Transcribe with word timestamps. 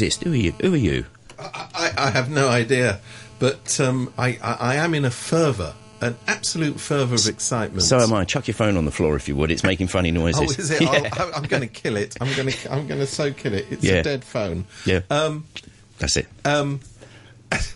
exist. 0.00 0.22
Who 0.24 0.32
are 0.32 0.36
you? 0.36 0.52
Who 0.62 0.72
are 0.72 0.76
you? 0.78 1.04
I, 1.38 1.92
I 1.96 2.10
have 2.10 2.30
no 2.30 2.48
idea, 2.48 3.00
but 3.38 3.78
um, 3.80 4.12
I, 4.18 4.38
I, 4.42 4.56
I 4.60 4.74
am 4.76 4.94
in 4.94 5.04
a 5.04 5.10
fervour, 5.10 5.74
an 6.00 6.16
absolute 6.26 6.78
fervour 6.80 7.14
of 7.16 7.26
excitement. 7.28 7.82
So 7.82 7.98
am 7.98 8.12
I. 8.12 8.24
Chuck 8.24 8.46
your 8.46 8.54
phone 8.54 8.76
on 8.76 8.84
the 8.86 8.90
floor 8.90 9.16
if 9.16 9.28
you 9.28 9.36
would. 9.36 9.50
It's 9.50 9.62
making 9.64 9.88
funny 9.88 10.10
noises. 10.10 10.40
Oh, 10.40 10.44
is 10.62 10.70
it? 10.70 10.80
Yeah. 10.90 11.08
I'll, 11.12 11.34
I'm 11.34 11.42
going 11.44 11.62
to 11.62 11.66
kill 11.68 11.96
it. 11.96 12.16
I'm 12.20 12.34
going 12.34 12.48
to. 12.48 12.72
I'm 12.72 12.86
going 12.86 13.00
to 13.00 13.06
so 13.06 13.32
kill 13.32 13.54
it. 13.54 13.66
It's 13.70 13.84
Yeah. 13.84 13.96
a 13.96 14.02
dead 14.02 14.24
phone. 14.24 14.64
Yeah. 14.86 15.00
Um. 15.10 15.44
That's 15.98 16.16
it. 16.16 16.28
Um. 16.44 16.80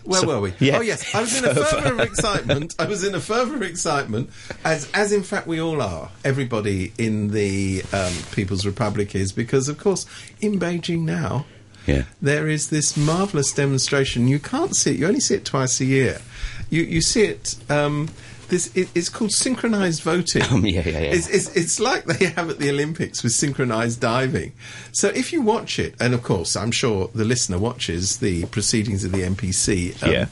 Where 0.05 0.21
So- 0.21 0.27
were 0.27 0.39
we? 0.39 0.53
yeah. 0.59 0.77
Oh 0.77 0.81
yes, 0.81 1.13
I 1.13 1.21
was 1.21 1.37
in 1.37 1.45
a 1.45 1.53
fervour 1.65 1.93
of 1.93 1.99
excitement. 1.99 2.75
I 2.79 2.85
was 2.85 3.03
in 3.03 3.13
a 3.13 3.19
fervour 3.19 3.55
of 3.57 3.61
excitement, 3.61 4.29
as 4.63 4.89
as 4.93 5.11
in 5.11 5.21
fact 5.23 5.47
we 5.47 5.59
all 5.59 5.81
are. 5.81 6.09
Everybody 6.23 6.93
in 6.97 7.31
the 7.31 7.83
um, 7.91 8.13
People's 8.31 8.65
Republic 8.65 9.15
is 9.15 9.31
because, 9.33 9.67
of 9.69 9.77
course, 9.77 10.05
in 10.39 10.59
Beijing 10.59 11.01
now, 11.01 11.45
Yeah. 11.87 12.03
there 12.21 12.47
is 12.47 12.69
this 12.69 12.95
marvelous 12.97 13.51
demonstration. 13.53 14.27
You 14.27 14.39
can't 14.39 14.75
see 14.75 14.91
it; 14.91 14.99
you 14.99 15.07
only 15.07 15.19
see 15.19 15.35
it 15.35 15.45
twice 15.45 15.79
a 15.81 15.85
year. 15.85 16.21
You 16.69 16.81
you 16.83 17.01
see 17.01 17.23
it. 17.23 17.55
Um, 17.69 18.09
this 18.47 18.69
it, 18.75 18.89
it's 18.93 19.09
called 19.09 19.31
synchronized 19.31 20.03
voting. 20.03 20.43
Um, 20.51 20.63
yeah, 20.67 20.81
yeah, 20.87 20.99
yeah. 20.99 21.13
It's, 21.13 21.27
it's 21.27 21.55
it's 21.55 21.79
like 21.79 22.05
they 22.05 22.27
have 22.27 22.47
at 22.51 22.59
the 22.59 22.69
Olympics 22.69 23.23
with 23.23 23.31
synchronized 23.31 23.99
diving. 23.99 24.51
So 24.91 25.07
if 25.09 25.33
you 25.33 25.41
watch 25.41 25.79
it, 25.79 25.95
and 25.99 26.13
of 26.13 26.21
course, 26.21 26.55
I'm 26.55 26.69
sure 26.71 27.09
the 27.15 27.25
listener 27.25 27.57
watches 27.57 28.17
the 28.19 28.45
proceedings 28.47 29.03
of 29.03 29.11
the 29.13 29.23
NPC 29.23 30.01
um, 30.03 30.11
Yeah. 30.11 30.25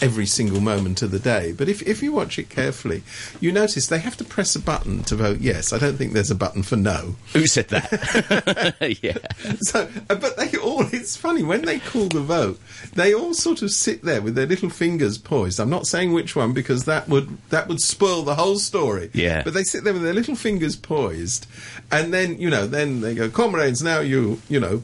every 0.00 0.24
single 0.26 0.60
moment 0.60 1.02
of 1.02 1.10
the 1.10 1.18
day. 1.18 1.50
But 1.50 1.68
if 1.68 1.82
if 1.82 2.00
you 2.00 2.12
watch 2.12 2.38
it 2.38 2.48
carefully, 2.48 3.02
you 3.40 3.50
notice 3.50 3.88
they 3.88 3.98
have 3.98 4.16
to 4.18 4.24
press 4.24 4.54
a 4.54 4.60
button 4.60 5.02
to 5.04 5.16
vote 5.16 5.40
yes. 5.40 5.72
I 5.72 5.78
don't 5.78 5.96
think 5.96 6.12
there's 6.12 6.30
a 6.30 6.36
button 6.36 6.62
for 6.62 6.76
no. 6.76 7.16
Who 7.32 7.46
said 7.48 7.68
that? 7.70 8.76
yeah. 9.02 9.18
So, 9.62 9.88
uh, 10.08 10.14
but 10.14 10.36
they 10.36 10.46
all, 10.68 10.84
it's 10.92 11.16
funny, 11.16 11.42
when 11.42 11.62
they 11.62 11.78
call 11.78 12.08
the 12.08 12.20
vote, 12.20 12.60
they 12.94 13.14
all 13.14 13.34
sort 13.34 13.62
of 13.62 13.70
sit 13.70 14.02
there 14.02 14.22
with 14.22 14.34
their 14.34 14.46
little 14.46 14.70
fingers 14.70 15.18
poised. 15.18 15.58
I'm 15.58 15.70
not 15.70 15.86
saying 15.86 16.12
which 16.12 16.36
one 16.36 16.52
because 16.52 16.84
that 16.84 17.08
would, 17.08 17.38
that 17.48 17.68
would 17.68 17.80
spoil 17.80 18.22
the 18.22 18.34
whole 18.34 18.58
story. 18.58 19.10
Yeah. 19.14 19.42
But 19.42 19.54
they 19.54 19.64
sit 19.64 19.84
there 19.84 19.92
with 19.92 20.02
their 20.02 20.14
little 20.14 20.36
fingers 20.36 20.76
poised, 20.76 21.46
and 21.90 22.12
then, 22.12 22.38
you 22.38 22.50
know, 22.50 22.66
then 22.66 23.00
they 23.00 23.14
go, 23.14 23.28
comrades, 23.28 23.82
now 23.82 24.00
you, 24.00 24.40
you 24.48 24.60
know, 24.60 24.82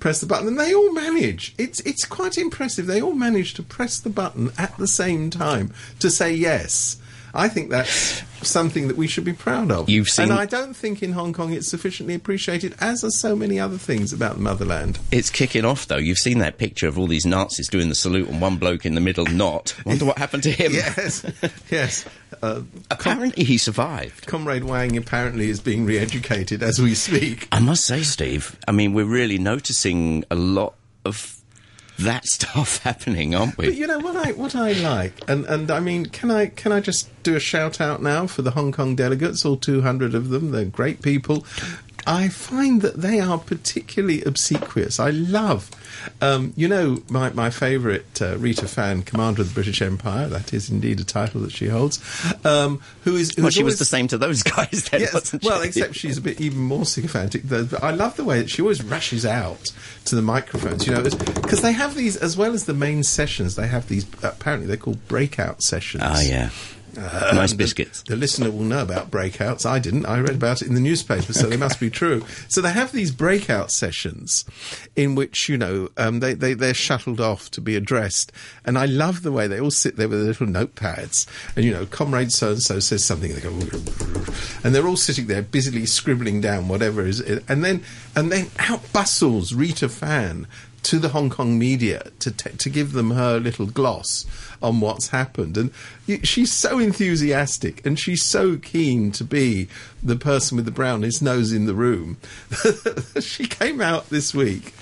press 0.00 0.20
the 0.20 0.26
button, 0.26 0.48
and 0.48 0.58
they 0.58 0.74
all 0.74 0.92
manage. 0.92 1.54
It's, 1.58 1.80
it's 1.80 2.04
quite 2.04 2.38
impressive. 2.38 2.86
They 2.86 3.02
all 3.02 3.14
manage 3.14 3.54
to 3.54 3.62
press 3.62 4.00
the 4.00 4.10
button 4.10 4.50
at 4.58 4.76
the 4.78 4.88
same 4.88 5.30
time 5.30 5.72
to 6.00 6.10
say 6.10 6.32
yes. 6.34 6.96
I 7.34 7.48
think 7.48 7.70
that's 7.70 8.22
something 8.42 8.88
that 8.88 8.96
we 8.96 9.06
should 9.06 9.24
be 9.24 9.32
proud 9.32 9.70
of. 9.70 9.88
You've 9.90 10.08
seen- 10.08 10.30
and 10.30 10.32
I 10.32 10.46
don't 10.46 10.74
think 10.74 11.02
in 11.02 11.12
Hong 11.12 11.32
Kong 11.32 11.52
it's 11.52 11.68
sufficiently 11.68 12.14
appreciated, 12.14 12.74
as 12.80 13.04
are 13.04 13.10
so 13.10 13.36
many 13.36 13.60
other 13.60 13.76
things 13.78 14.12
about 14.12 14.36
the 14.36 14.42
motherland. 14.42 14.98
It's 15.12 15.28
kicking 15.30 15.64
off, 15.64 15.86
though. 15.88 15.96
You've 15.98 16.18
seen 16.18 16.38
that 16.38 16.56
picture 16.58 16.88
of 16.88 16.98
all 16.98 17.06
these 17.06 17.26
Nazis 17.26 17.68
doing 17.68 17.88
the 17.88 17.94
salute 17.94 18.28
and 18.28 18.40
one 18.40 18.56
bloke 18.56 18.86
in 18.86 18.94
the 18.94 19.00
middle 19.00 19.26
not. 19.26 19.76
Wonder 19.84 20.06
what 20.06 20.18
happened 20.18 20.42
to 20.44 20.50
him. 20.50 20.72
Yes, 20.72 21.24
yes. 21.70 22.04
Uh, 22.42 22.62
Apparently, 22.90 23.44
he 23.44 23.58
survived. 23.58 24.26
Comrade 24.26 24.64
Wang 24.64 24.96
apparently 24.96 25.50
is 25.50 25.60
being 25.60 25.84
re-educated 25.84 26.62
as 26.62 26.80
we 26.80 26.94
speak. 26.94 27.46
I 27.52 27.60
must 27.60 27.84
say, 27.84 28.02
Steve, 28.02 28.56
I 28.66 28.72
mean, 28.72 28.94
we're 28.94 29.04
really 29.04 29.38
noticing 29.38 30.24
a 30.30 30.34
lot 30.36 30.74
of 31.04 31.36
that 32.02 32.26
stuff 32.26 32.78
happening, 32.84 33.34
aren't 33.34 33.56
we? 33.58 33.66
But 33.66 33.74
you 33.76 33.86
know 33.86 33.98
what 33.98 34.16
I 34.16 34.32
what 34.32 34.54
I 34.54 34.72
like, 34.72 35.12
and 35.28 35.44
and 35.46 35.70
I 35.70 35.80
mean, 35.80 36.06
can 36.06 36.30
I 36.30 36.46
can 36.46 36.72
I 36.72 36.80
just 36.80 37.08
do 37.22 37.36
a 37.36 37.40
shout 37.40 37.80
out 37.80 38.02
now 38.02 38.26
for 38.26 38.42
the 38.42 38.52
Hong 38.52 38.72
Kong 38.72 38.96
delegates, 38.96 39.44
all 39.44 39.56
two 39.56 39.82
hundred 39.82 40.14
of 40.14 40.28
them? 40.30 40.50
They're 40.50 40.64
great 40.64 41.02
people. 41.02 41.44
I 42.06 42.28
find 42.28 42.82
that 42.82 42.96
they 42.96 43.20
are 43.20 43.38
particularly 43.38 44.22
obsequious. 44.22 44.98
I 44.98 45.10
love, 45.10 45.70
um, 46.20 46.52
you 46.56 46.68
know, 46.68 47.02
my 47.08 47.30
my 47.30 47.50
favourite 47.50 48.20
uh, 48.22 48.36
Rita 48.38 48.66
Fan, 48.68 49.02
Commander 49.02 49.42
of 49.42 49.48
the 49.48 49.54
British 49.54 49.82
Empire. 49.82 50.28
That 50.28 50.52
is 50.54 50.70
indeed 50.70 51.00
a 51.00 51.04
title 51.04 51.40
that 51.42 51.52
she 51.52 51.68
holds. 51.68 51.98
Um, 52.44 52.80
who 53.04 53.16
is 53.16 53.34
Well, 53.36 53.50
she 53.50 53.62
was 53.62 53.78
the 53.78 53.84
same 53.84 54.08
to 54.08 54.18
those 54.18 54.42
guys 54.56 54.84
then, 54.90 55.02
Yes, 55.02 55.34
well, 55.42 55.62
except 55.62 55.94
she's 55.94 56.18
a 56.18 56.20
bit 56.22 56.40
even 56.40 56.58
more 56.58 56.84
sycophantic. 56.86 57.42
though. 57.44 57.64
But 57.64 57.82
I 57.82 57.90
love 57.90 58.16
the 58.16 58.24
way 58.24 58.40
that 58.40 58.50
she 58.50 58.62
always 58.62 58.82
rushes 58.82 59.26
out 59.26 59.72
to 60.06 60.16
the 60.16 60.22
microphones, 60.22 60.86
you 60.86 60.94
know, 60.94 61.02
because 61.02 61.60
they 61.62 61.72
have 61.72 61.94
these, 61.94 62.16
as 62.16 62.36
well 62.36 62.52
as 62.54 62.64
the 62.66 62.74
main 62.74 63.02
sessions, 63.02 63.56
they 63.56 63.68
have 63.68 63.88
these, 63.88 64.06
apparently 64.22 64.66
they're 64.66 64.76
called 64.76 65.06
breakout 65.08 65.62
sessions. 65.62 66.02
Ah, 66.04 66.20
yeah. 66.22 66.50
Uh, 66.96 67.32
nice 67.34 67.52
biscuits. 67.52 68.02
The, 68.02 68.16
listener 68.16 68.50
will 68.50 68.64
know 68.64 68.82
about 68.82 69.10
breakouts. 69.10 69.64
I 69.66 69.78
didn't. 69.78 70.06
I 70.06 70.20
read 70.20 70.34
about 70.34 70.62
it 70.62 70.68
in 70.68 70.74
the 70.74 70.80
newspaper, 70.80 71.32
so 71.32 71.48
they 71.48 71.56
must 71.56 71.80
be 71.80 71.90
true. 71.90 72.24
So 72.48 72.60
they 72.60 72.72
have 72.72 72.92
these 72.92 73.10
breakout 73.10 73.70
sessions 73.70 74.44
in 74.96 75.14
which, 75.14 75.48
you 75.48 75.56
know, 75.56 75.88
um, 75.96 76.20
they, 76.20 76.34
they, 76.34 76.54
they're 76.54 76.74
shuttled 76.74 77.20
off 77.20 77.50
to 77.52 77.60
be 77.60 77.76
addressed. 77.76 78.32
And 78.64 78.78
I 78.78 78.86
love 78.86 79.22
the 79.22 79.32
way 79.32 79.46
they 79.46 79.60
all 79.60 79.70
sit 79.70 79.96
there 79.96 80.08
with 80.08 80.18
their 80.18 80.28
little 80.28 80.46
notepads. 80.46 81.26
And, 81.56 81.64
you 81.64 81.72
know, 81.72 81.86
comrade 81.86 82.32
so 82.32 82.50
and 82.50 82.62
so 82.62 82.80
says 82.80 83.04
something, 83.04 83.32
and 83.32 83.40
they 83.40 83.48
go, 83.48 84.32
and 84.64 84.74
they're 84.74 84.86
all 84.86 84.96
sitting 84.96 85.26
there 85.26 85.42
busily 85.42 85.86
scribbling 85.86 86.40
down 86.40 86.68
whatever 86.68 87.06
is. 87.06 87.20
And 87.20 87.64
then, 87.64 87.82
and 88.14 88.30
then 88.30 88.50
out 88.58 88.92
bustles 88.92 89.54
Rita 89.54 89.88
Fan 89.88 90.46
to 90.82 90.98
the 90.98 91.10
Hong 91.10 91.30
Kong 91.30 91.58
media 91.58 92.10
to 92.20 92.30
t- 92.30 92.50
to 92.56 92.70
give 92.70 92.92
them 92.92 93.10
her 93.12 93.38
little 93.38 93.66
gloss 93.66 94.24
on 94.62 94.80
what's 94.80 95.08
happened, 95.08 95.56
and 95.56 95.70
she's 96.26 96.52
so 96.52 96.78
enthusiastic 96.78 97.84
and 97.86 97.98
she's 97.98 98.22
so 98.24 98.56
keen 98.56 99.10
to 99.12 99.24
be 99.24 99.68
the 100.02 100.16
person 100.16 100.56
with 100.56 100.64
the 100.64 100.70
brownest 100.70 101.22
nose 101.22 101.52
in 101.52 101.66
the 101.66 101.74
room. 101.74 102.16
she 103.20 103.46
came 103.46 103.80
out 103.80 104.08
this 104.10 104.34
week, 104.34 104.72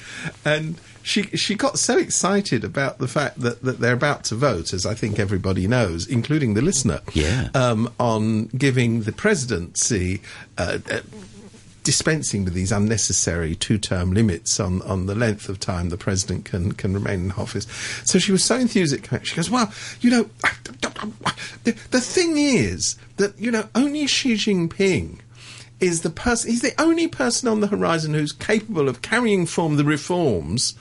and 0.44 0.80
she 1.02 1.22
she 1.36 1.54
got 1.54 1.78
so 1.78 1.96
excited 1.98 2.64
about 2.64 2.98
the 2.98 3.08
fact 3.08 3.40
that, 3.40 3.62
that 3.62 3.80
they're 3.80 3.94
about 3.94 4.24
to 4.24 4.34
vote, 4.34 4.72
as 4.72 4.84
I 4.86 4.94
think 4.94 5.18
everybody 5.18 5.66
knows, 5.66 6.06
including 6.06 6.54
the 6.54 6.62
listener, 6.62 7.00
Yeah. 7.14 7.48
um, 7.54 7.92
on 7.98 8.46
giving 8.48 9.02
the 9.02 9.12
presidency. 9.12 10.20
Uh, 10.56 10.78
uh, 10.90 11.00
dispensing 11.88 12.44
with 12.44 12.52
these 12.52 12.70
unnecessary 12.70 13.54
two-term 13.54 14.12
limits 14.12 14.60
on, 14.60 14.82
on 14.82 15.06
the 15.06 15.14
length 15.14 15.48
of 15.48 15.58
time 15.58 15.88
the 15.88 15.96
president 15.96 16.44
can, 16.44 16.72
can 16.72 16.92
remain 16.92 17.18
in 17.18 17.32
office. 17.32 17.66
So 18.04 18.18
she 18.18 18.30
was 18.30 18.44
so 18.44 18.56
enthusiastic. 18.56 19.24
She 19.24 19.34
goes, 19.34 19.48
well, 19.48 19.72
you 20.02 20.10
know, 20.10 20.24
the, 21.64 21.72
the 21.90 22.02
thing 22.02 22.36
is 22.36 22.98
that, 23.16 23.38
you 23.38 23.50
know, 23.50 23.70
only 23.74 24.06
Xi 24.06 24.34
Jinping 24.34 25.20
is 25.80 26.02
the 26.02 26.10
person, 26.10 26.50
he's 26.50 26.60
the 26.60 26.78
only 26.78 27.08
person 27.08 27.48
on 27.48 27.60
the 27.60 27.68
horizon 27.68 28.12
who's 28.12 28.32
capable 28.32 28.86
of 28.86 29.00
carrying 29.00 29.46
forward 29.46 29.78
the 29.78 29.84
reforms. 29.84 30.74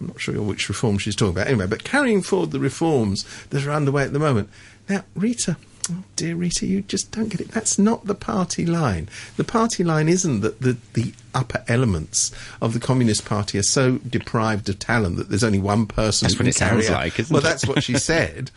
I'm 0.00 0.06
not 0.06 0.18
sure 0.18 0.40
which 0.40 0.70
reforms 0.70 1.02
she's 1.02 1.14
talking 1.14 1.36
about 1.36 1.48
anyway, 1.48 1.66
but 1.66 1.84
carrying 1.84 2.22
forward 2.22 2.52
the 2.52 2.58
reforms 2.58 3.26
that 3.50 3.66
are 3.66 3.70
underway 3.70 4.04
at 4.04 4.14
the 4.14 4.18
moment. 4.18 4.48
Now, 4.88 5.04
Rita, 5.14 5.58
oh 5.90 6.04
dear 6.16 6.34
Rita, 6.36 6.66
you 6.66 6.82
just 6.82 7.10
don't 7.12 7.28
get 7.28 7.40
it. 7.40 7.48
That's 7.48 7.78
not 7.78 8.06
the 8.06 8.14
party 8.14 8.66
line. 8.66 9.08
The 9.36 9.44
party 9.44 9.84
line 9.84 10.08
isn't 10.08 10.40
that 10.40 10.60
the, 10.60 10.76
the 10.94 11.12
upper 11.34 11.64
elements 11.68 12.30
of 12.62 12.72
the 12.74 12.80
Communist 12.80 13.24
Party 13.24 13.58
are 13.58 13.62
so 13.62 13.98
deprived 13.98 14.68
of 14.68 14.78
talent 14.78 15.16
that 15.16 15.28
there's 15.28 15.44
only 15.44 15.58
one 15.58 15.86
person 15.86 16.26
That's 16.26 16.34
who 16.34 16.44
what 16.44 16.48
it 16.48 16.54
sounds 16.54 16.88
out- 16.88 16.94
like, 16.94 17.18
isn't 17.18 17.32
well, 17.32 17.40
it? 17.40 17.44
that's 17.44 17.66
what 17.66 17.82
she 17.82 17.94
said. 17.98 18.50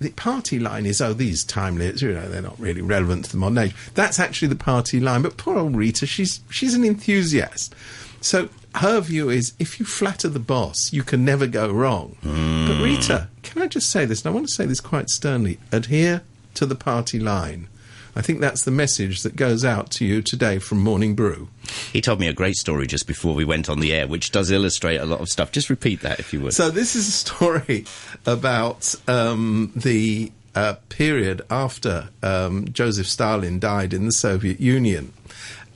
The 0.00 0.10
party 0.10 0.58
line 0.58 0.86
is, 0.86 1.00
oh, 1.00 1.12
these 1.12 1.44
time 1.44 1.76
limits, 1.78 2.02
you 2.02 2.12
know, 2.12 2.28
they're 2.28 2.42
not 2.42 2.58
really 2.58 2.82
relevant 2.82 3.24
to 3.26 3.32
the 3.32 3.38
modern 3.38 3.58
age. 3.58 3.74
That's 3.94 4.18
actually 4.20 4.48
the 4.48 4.56
party 4.56 5.00
line. 5.00 5.22
But 5.22 5.36
poor 5.36 5.58
old 5.58 5.76
Rita, 5.76 6.06
she's 6.06 6.40
she's 6.50 6.74
an 6.74 6.84
enthusiast. 6.84 7.74
So 8.20 8.50
her 8.76 9.00
view 9.00 9.30
is, 9.30 9.54
if 9.58 9.80
you 9.80 9.86
flatter 9.86 10.28
the 10.28 10.38
boss, 10.38 10.92
you 10.92 11.02
can 11.02 11.24
never 11.24 11.46
go 11.46 11.70
wrong. 11.72 12.16
But 12.22 12.28
hmm. 12.30 12.82
Rita, 12.82 13.28
can 13.42 13.62
I 13.62 13.66
just 13.66 13.90
say 13.90 14.04
this? 14.04 14.24
And 14.24 14.30
I 14.30 14.34
want 14.34 14.46
to 14.46 14.54
say 14.54 14.66
this 14.66 14.80
quite 14.80 15.08
sternly: 15.10 15.58
adhere 15.72 16.22
to 16.54 16.66
the 16.66 16.74
party 16.74 17.18
line. 17.18 17.68
I 18.16 18.22
think 18.22 18.40
that's 18.40 18.64
the 18.64 18.70
message 18.72 19.22
that 19.22 19.36
goes 19.36 19.64
out 19.64 19.90
to 19.92 20.04
you 20.04 20.20
today 20.20 20.58
from 20.58 20.78
Morning 20.78 21.14
Brew. 21.14 21.48
He 21.92 22.00
told 22.00 22.18
me 22.18 22.26
a 22.26 22.32
great 22.32 22.56
story 22.56 22.86
just 22.86 23.06
before 23.06 23.34
we 23.34 23.44
went 23.44 23.70
on 23.70 23.78
the 23.78 23.92
air, 23.92 24.08
which 24.08 24.32
does 24.32 24.50
illustrate 24.50 24.96
a 24.96 25.04
lot 25.04 25.20
of 25.20 25.28
stuff. 25.28 25.52
Just 25.52 25.70
repeat 25.70 26.00
that 26.00 26.18
if 26.18 26.32
you 26.32 26.40
would. 26.40 26.52
So 26.52 26.70
this 26.70 26.96
is 26.96 27.06
a 27.06 27.12
story 27.12 27.84
about 28.26 28.94
um, 29.06 29.72
the 29.76 30.32
uh, 30.54 30.74
period 30.88 31.42
after 31.50 32.08
um, 32.22 32.66
Joseph 32.72 33.06
Stalin 33.06 33.60
died 33.60 33.94
in 33.94 34.06
the 34.06 34.12
Soviet 34.12 34.58
Union, 34.60 35.12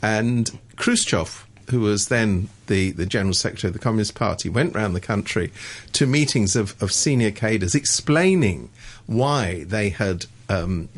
and 0.03 0.59
Khrushchev, 0.77 1.47
who 1.71 1.81
was 1.81 2.09
then 2.09 2.49
the, 2.67 2.91
the 2.91 3.07
general 3.07 3.35
secretary 3.35 3.69
of 3.69 3.75
the 3.75 3.79
Communist 3.79 4.17
Party, 4.17 4.49
went 4.49 4.75
round 4.75 4.97
the 4.97 5.01
country 5.01 5.53
to 5.93 6.07
meetings 6.07 6.57
of, 6.57 6.75
of 6.83 6.93
senior 6.93 7.31
cadres 7.31 7.77
explaining 7.77 8.71
why 9.07 9.65
they 9.65 9.91
had. 9.91 10.27
Um, 10.49 10.89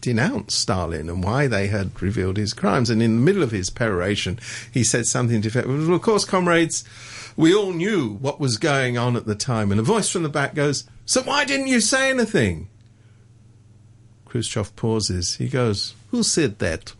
denounced 0.00 0.58
Stalin 0.58 1.08
and 1.08 1.24
why 1.24 1.46
they 1.46 1.66
had 1.66 2.00
revealed 2.00 2.36
his 2.36 2.52
crimes. 2.52 2.90
And 2.90 3.02
in 3.02 3.16
the 3.16 3.22
middle 3.22 3.42
of 3.42 3.50
his 3.50 3.70
peroration, 3.70 4.38
he 4.72 4.84
said 4.84 5.06
something 5.06 5.42
to 5.42 5.48
effect, 5.48 5.66
well, 5.66 5.92
of 5.92 6.02
course, 6.02 6.24
comrades, 6.24 6.84
we 7.36 7.54
all 7.54 7.72
knew 7.72 8.14
what 8.14 8.40
was 8.40 8.58
going 8.58 8.96
on 8.96 9.16
at 9.16 9.26
the 9.26 9.34
time. 9.34 9.70
And 9.70 9.80
a 9.80 9.84
voice 9.84 10.08
from 10.08 10.22
the 10.22 10.28
back 10.28 10.54
goes, 10.54 10.84
so 11.04 11.22
why 11.22 11.44
didn't 11.44 11.68
you 11.68 11.80
say 11.80 12.10
anything? 12.10 12.68
Khrushchev 14.24 14.74
pauses. 14.76 15.36
He 15.36 15.48
goes, 15.48 15.94
who 16.10 16.22
said 16.22 16.58
that? 16.58 16.92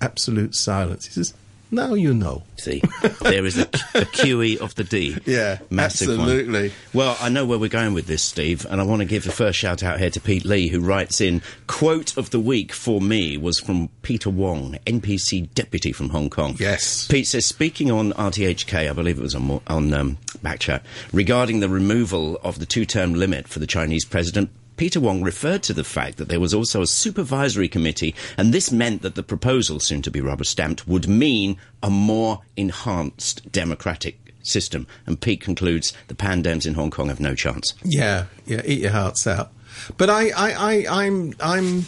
Absolute 0.00 0.54
silence. 0.54 1.06
He 1.06 1.12
says, 1.12 1.34
Now 1.70 1.94
you 1.94 2.14
know. 2.14 2.42
See, 2.56 2.82
there 3.20 3.44
is 3.44 3.58
a, 3.58 3.62
a 3.94 4.04
QE 4.06 4.58
of 4.58 4.74
the 4.74 4.84
D. 4.84 5.16
Yeah, 5.26 5.58
Massive 5.70 6.08
one. 6.08 6.20
absolutely. 6.20 6.72
Well, 6.94 7.16
I 7.20 7.28
know 7.28 7.44
where 7.44 7.58
we're 7.58 7.68
going 7.68 7.92
with 7.92 8.06
this, 8.06 8.22
Steve, 8.22 8.66
and 8.70 8.80
I 8.80 8.84
want 8.84 9.00
to 9.00 9.04
give 9.06 9.24
the 9.24 9.30
first 9.32 9.58
shout 9.58 9.82
out 9.82 9.98
here 9.98 10.08
to 10.10 10.20
Pete 10.20 10.44
Lee, 10.44 10.68
who 10.68 10.80
writes 10.80 11.20
in 11.20 11.42
quote 11.66 12.16
of 12.16 12.30
the 12.30 12.40
week 12.40 12.72
for 12.72 13.00
me 13.00 13.36
was 13.36 13.60
from 13.60 13.90
Peter 14.02 14.30
Wong, 14.30 14.78
NPC 14.86 15.52
deputy 15.54 15.92
from 15.92 16.08
Hong 16.10 16.30
Kong. 16.30 16.56
Yes. 16.58 17.06
Pete 17.06 17.26
says, 17.26 17.44
speaking 17.44 17.90
on 17.90 18.12
RTHK, 18.14 18.88
I 18.88 18.92
believe 18.92 19.18
it 19.18 19.22
was 19.22 19.34
on 19.34 19.60
on 19.66 19.92
um, 19.92 20.18
Backchat, 20.42 20.82
regarding 21.12 21.60
the 21.60 21.68
removal 21.68 22.36
of 22.42 22.58
the 22.58 22.66
two-term 22.66 23.14
limit 23.14 23.46
for 23.48 23.58
the 23.58 23.66
Chinese 23.66 24.04
president. 24.04 24.50
Peter 24.78 25.00
Wong 25.00 25.22
referred 25.22 25.62
to 25.64 25.74
the 25.74 25.84
fact 25.84 26.16
that 26.16 26.28
there 26.28 26.40
was 26.40 26.54
also 26.54 26.80
a 26.80 26.86
supervisory 26.86 27.68
committee, 27.68 28.14
and 28.38 28.54
this 28.54 28.70
meant 28.70 29.02
that 29.02 29.16
the 29.16 29.22
proposal, 29.24 29.80
soon 29.80 30.02
to 30.02 30.10
be 30.10 30.20
rubber 30.20 30.44
stamped, 30.44 30.86
would 30.86 31.08
mean 31.08 31.58
a 31.82 31.90
more 31.90 32.40
enhanced 32.56 33.50
democratic 33.50 34.18
system. 34.42 34.86
And 35.04 35.20
Pete 35.20 35.40
concludes 35.40 35.92
the 36.06 36.14
pandems 36.14 36.64
in 36.64 36.74
Hong 36.74 36.90
Kong 36.90 37.08
have 37.08 37.20
no 37.20 37.34
chance. 37.34 37.74
Yeah, 37.82 38.26
yeah, 38.46 38.62
eat 38.64 38.80
your 38.80 38.92
hearts 38.92 39.26
out. 39.26 39.52
But 39.96 40.10
I, 40.10 40.30
I, 40.30 40.52
I, 40.52 41.04
I'm, 41.04 41.34
I'm, 41.40 41.86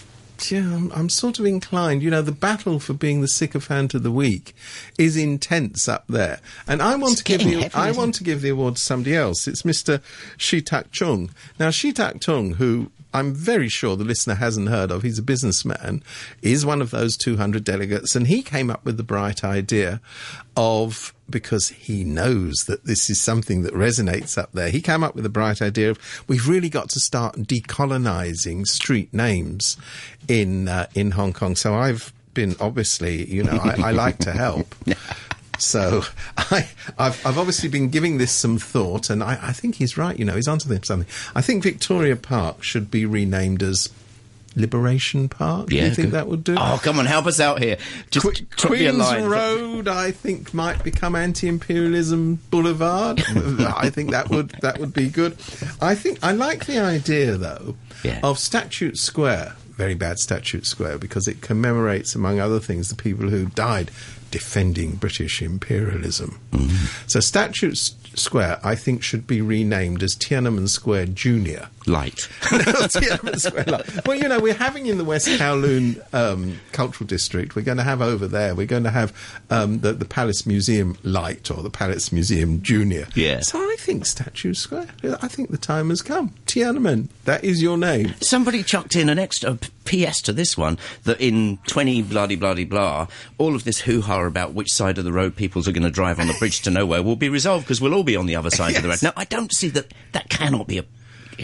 yeah, 0.48 0.74
I'm, 0.74 0.92
I'm 0.92 1.08
sort 1.08 1.38
of 1.38 1.46
inclined. 1.46 2.02
You 2.02 2.10
know, 2.10 2.22
the 2.22 2.32
battle 2.32 2.78
for 2.78 2.92
being 2.92 3.20
the 3.20 3.28
sycophant 3.28 3.94
of 3.94 4.02
the 4.02 4.10
week 4.10 4.54
is 4.98 5.16
intense 5.16 5.88
up 5.88 6.04
there, 6.08 6.40
and 6.66 6.80
I 6.80 6.96
want 6.96 7.12
It's 7.12 7.22
to 7.22 7.24
give 7.24 7.40
the, 7.44 7.62
heavy, 7.62 7.74
I 7.74 7.90
want 7.90 8.14
to 8.16 8.24
give 8.24 8.42
the 8.42 8.50
award 8.50 8.76
to 8.76 8.80
somebody 8.80 9.16
else. 9.16 9.48
It's 9.48 9.62
Mr. 9.62 10.00
Shi 10.36 10.62
Tak 10.62 10.90
Chung. 10.92 11.30
Now, 11.58 11.70
Shi 11.70 11.92
Tak 11.92 12.20
Chung, 12.20 12.54
who 12.54 12.90
I'm 13.12 13.34
very 13.34 13.68
sure 13.68 13.96
the 13.96 14.04
listener 14.04 14.34
hasn't 14.34 14.68
heard 14.68 14.90
of, 14.90 15.02
he's 15.02 15.18
a 15.18 15.22
businessman, 15.22 16.02
is 16.42 16.64
one 16.64 16.80
of 16.80 16.90
those 16.90 17.16
200 17.16 17.64
delegates, 17.64 18.14
and 18.14 18.26
he 18.26 18.42
came 18.42 18.70
up 18.70 18.84
with 18.84 18.96
the 18.96 19.02
bright 19.02 19.42
idea 19.44 20.00
of 20.56 21.14
because 21.28 21.68
he 21.68 22.04
knows 22.04 22.64
that 22.66 22.84
this 22.84 23.08
is 23.08 23.20
something 23.20 23.62
that 23.62 23.72
resonates 23.72 24.36
up 24.36 24.50
there. 24.52 24.70
He 24.70 24.80
came 24.80 25.04
up 25.04 25.14
with 25.14 25.24
the 25.24 25.30
bright 25.30 25.62
idea 25.62 25.90
of 25.90 26.24
we've 26.26 26.48
really 26.48 26.68
got 26.68 26.88
to 26.90 27.00
start 27.00 27.36
decolonizing 27.36 28.66
street 28.66 29.14
names 29.14 29.76
in 30.28 30.68
uh, 30.68 30.86
in 30.94 31.12
Hong 31.12 31.32
Kong. 31.32 31.54
So 31.56 31.74
I've 31.74 32.12
been 32.34 32.56
obviously, 32.60 33.30
you 33.32 33.44
know, 33.44 33.58
I, 33.62 33.88
I 33.88 33.90
like 33.92 34.18
to 34.18 34.32
help. 34.32 34.74
So 35.60 36.02
I, 36.36 36.68
I've, 36.98 37.24
I've 37.26 37.38
obviously 37.38 37.68
been 37.68 37.88
giving 37.90 38.18
this 38.18 38.32
some 38.32 38.58
thought, 38.58 39.10
and 39.10 39.22
I, 39.22 39.38
I 39.40 39.52
think 39.52 39.76
he's 39.76 39.96
right. 39.96 40.18
You 40.18 40.24
know, 40.24 40.34
he's 40.36 40.48
onto 40.48 40.68
something. 40.82 41.08
I 41.34 41.40
think 41.42 41.62
Victoria 41.62 42.16
Park 42.16 42.62
should 42.62 42.90
be 42.90 43.06
renamed 43.06 43.62
as 43.62 43.88
Liberation 44.56 45.28
Park. 45.28 45.68
Do 45.68 45.76
you 45.76 45.82
think 45.90 46.08
good. 46.08 46.10
that 46.12 46.26
would 46.26 46.42
do? 46.42 46.56
Oh, 46.58 46.80
come 46.82 46.98
on, 46.98 47.06
help 47.06 47.26
us 47.26 47.38
out 47.38 47.62
here. 47.62 47.76
Just 48.10 48.26
Que- 48.26 48.46
drop 48.56 48.72
me 48.72 48.86
a 48.86 48.92
Queen's. 48.92 49.24
Road, 49.26 49.86
I 49.88 50.10
think, 50.10 50.52
might 50.52 50.82
become 50.82 51.14
anti-imperialism 51.14 52.36
boulevard. 52.50 53.20
I 53.28 53.90
think 53.90 54.10
that 54.10 54.28
would 54.30 54.50
that 54.62 54.78
would 54.78 54.92
be 54.92 55.08
good. 55.08 55.32
I 55.80 55.94
think 55.94 56.18
I 56.22 56.32
like 56.32 56.66
the 56.66 56.78
idea 56.78 57.36
though 57.36 57.76
Yeah. 58.02 58.20
of 58.22 58.38
Statue 58.38 58.94
Square. 58.94 59.54
Very 59.68 59.94
bad 59.94 60.18
Statue 60.18 60.62
Square 60.62 60.98
because 60.98 61.26
it 61.28 61.40
commemorates, 61.40 62.14
among 62.14 62.38
other 62.40 62.58
things, 62.60 62.88
the 62.90 62.96
people 62.96 63.28
who 63.28 63.46
died 63.46 63.90
defending 64.30 64.92
British 64.92 65.42
imperialism. 65.42 66.40
Mm-hmm. 66.52 66.86
So 67.06 67.20
Statue 67.20 67.74
Square, 67.74 68.60
I 68.64 68.74
think, 68.74 69.02
should 69.02 69.26
be 69.26 69.40
renamed 69.40 70.02
as 70.02 70.16
Tiananmen 70.16 70.68
Square 70.68 71.06
Junior. 71.06 71.68
Light. 71.86 72.16
Tiananmen 72.42 73.40
Square 73.40 73.64
Light. 73.66 74.06
Well, 74.06 74.16
you 74.16 74.28
know, 74.28 74.38
we're 74.38 74.54
having 74.54 74.86
in 74.86 74.98
the 74.98 75.04
West 75.04 75.28
Kowloon 75.28 76.02
um, 76.12 76.60
Cultural 76.72 77.06
District, 77.06 77.56
we're 77.56 77.62
going 77.62 77.78
to 77.78 77.84
have 77.84 78.02
over 78.02 78.26
there, 78.26 78.54
we're 78.54 78.66
going 78.66 78.84
to 78.84 78.90
have 78.90 79.12
um, 79.48 79.80
the, 79.80 79.92
the 79.92 80.04
Palace 80.04 80.46
Museum 80.46 80.96
Light 81.02 81.50
or 81.50 81.62
the 81.62 81.70
Palace 81.70 82.12
Museum 82.12 82.60
Junior. 82.62 83.06
Yeah. 83.14 83.40
So 83.40 83.58
I 83.58 83.76
think 83.78 84.04
Statue 84.04 84.54
Square, 84.54 84.88
I 85.22 85.28
think 85.28 85.50
the 85.50 85.58
time 85.58 85.88
has 85.88 86.02
come. 86.02 86.34
Tiananmen, 86.46 87.08
that 87.24 87.44
is 87.44 87.62
your 87.62 87.78
name. 87.78 88.14
Somebody 88.20 88.62
chucked 88.62 88.94
in 88.94 89.08
an 89.08 89.18
extra 89.18 89.54
p- 89.54 89.70
PS 89.90 90.22
to 90.22 90.32
this 90.32 90.56
one 90.56 90.78
that 91.04 91.20
in 91.20 91.58
20 91.66 92.02
bloody 92.02 92.36
bloody 92.36 92.64
blah, 92.64 93.08
all 93.38 93.54
of 93.54 93.64
this 93.64 93.80
hoo 93.80 94.00
ha 94.02 94.20
about 94.20 94.54
which 94.54 94.72
side 94.72 94.98
of 94.98 95.04
the 95.04 95.12
road 95.12 95.34
people 95.34 95.60
are 95.66 95.72
going 95.72 95.82
to 95.82 95.90
drive 95.90 96.20
on 96.20 96.26
the 96.28 96.34
bridge 96.38 96.60
to 96.62 96.70
nowhere 96.70 97.02
will 97.02 97.16
be 97.16 97.28
resolved 97.28 97.64
because 97.64 97.80
we'll 97.80 97.94
all 97.94 98.04
be 98.04 98.16
on 98.16 98.26
the 98.26 98.36
other 98.36 98.50
side 98.50 98.76
of 98.76 98.82
the 98.82 98.88
road. 98.88 98.94
Yes. 98.94 99.02
Now, 99.02 99.12
I 99.16 99.24
don't 99.24 99.52
see 99.52 99.68
that 99.70 99.92
that 100.12 100.28
cannot 100.28 100.66
be 100.66 100.78
a. 100.78 100.84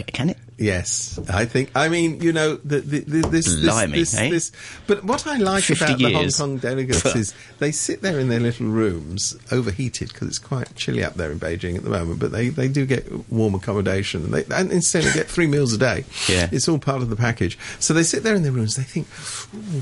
Can 0.03 0.29
it? 0.29 0.37
Yes, 0.57 1.19
I 1.29 1.45
think. 1.45 1.69
I 1.75 1.87
mean, 1.87 2.19
you 2.19 2.33
know, 2.33 2.55
the, 2.55 2.79
the, 2.79 2.99
the, 3.01 3.27
this, 3.27 3.45
this, 3.45 3.63
Blimey, 3.63 3.99
this, 3.99 4.17
eh? 4.17 4.29
this. 4.31 4.51
But 4.87 5.03
what 5.03 5.27
I 5.27 5.37
like 5.37 5.63
50 5.63 5.83
about 5.85 5.97
the 5.99 6.13
Hong. 6.13 6.29
Kong 6.31 6.57
delegates 6.57 7.05
is 7.15 7.35
they 7.59 7.71
sit 7.71 8.01
there 8.01 8.19
in 8.19 8.29
their 8.29 8.39
little 8.39 8.65
rooms, 8.65 9.37
overheated 9.51 10.07
because 10.11 10.27
it's 10.29 10.39
quite 10.39 10.75
chilly 10.75 11.03
up 11.03 11.13
there 11.13 11.31
in 11.31 11.39
Beijing 11.39 11.75
at 11.77 11.83
the 11.83 11.91
moment. 11.91 12.19
But 12.19 12.31
they, 12.31 12.49
they 12.49 12.67
do 12.67 12.87
get 12.87 13.29
warm 13.29 13.53
accommodation, 13.53 14.23
and, 14.23 14.33
they, 14.33 14.55
and 14.55 14.71
instead 14.71 15.03
they 15.03 15.13
get 15.13 15.27
three 15.27 15.47
meals 15.47 15.73
a 15.73 15.77
day. 15.77 16.05
Yeah. 16.27 16.49
it's 16.51 16.67
all 16.67 16.77
part 16.79 17.01
of 17.01 17.09
the 17.09 17.15
package. 17.15 17.57
So 17.79 17.93
they 17.93 18.03
sit 18.03 18.23
there 18.23 18.35
in 18.35 18.43
their 18.43 18.51
rooms. 18.51 18.75
They 18.75 18.83
think, 18.83 19.07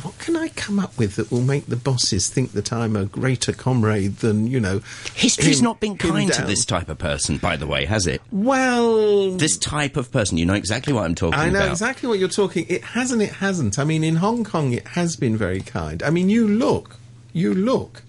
what 0.03 0.17
can 0.19 0.35
I 0.35 0.49
come 0.49 0.77
up 0.79 0.95
with 0.97 1.15
that 1.15 1.31
will 1.31 1.41
make 1.41 1.65
the 1.65 1.75
bosses 1.75 2.29
think 2.29 2.51
that 2.51 2.71
I'm 2.71 2.95
a 2.95 3.05
greater 3.05 3.51
comrade 3.51 4.17
than 4.17 4.45
you 4.45 4.59
know? 4.59 4.81
History's 5.15 5.59
him- 5.59 5.63
not 5.63 5.79
been 5.79 5.97
kind 5.97 6.31
to 6.33 6.43
this 6.43 6.65
type 6.65 6.89
of 6.89 6.99
person, 6.99 7.37
by 7.37 7.55
the 7.55 7.65
way, 7.65 7.85
has 7.85 8.05
it? 8.05 8.21
Well, 8.31 9.31
This 9.31 9.57
type 9.57 9.97
of 9.97 10.11
person, 10.11 10.37
you 10.37 10.45
know 10.45 10.53
exactly 10.65 10.93
what 10.93 11.03
I'm 11.05 11.13
talking 11.13 11.35
about. 11.35 11.45
I 11.45 11.49
know 11.51 11.59
about. 11.59 11.71
exactly 11.71 12.09
what 12.09 12.17
you're 12.17 12.27
talking. 12.27 12.65
It 12.67 12.83
has 12.83 13.11
and 13.11 13.21
it 13.21 13.33
hasn't. 13.33 13.77
I 13.77 13.83
mean, 13.83 14.03
in 14.03 14.15
Hong 14.15 14.43
Kong, 14.43 14.73
it 14.73 14.87
has 14.89 15.15
been 15.15 15.37
very 15.37 15.61
kind. 15.61 16.01
I 16.01 16.09
mean, 16.09 16.27
you 16.27 16.47
look, 16.47 16.95
you 17.33 17.53
look 17.53 18.01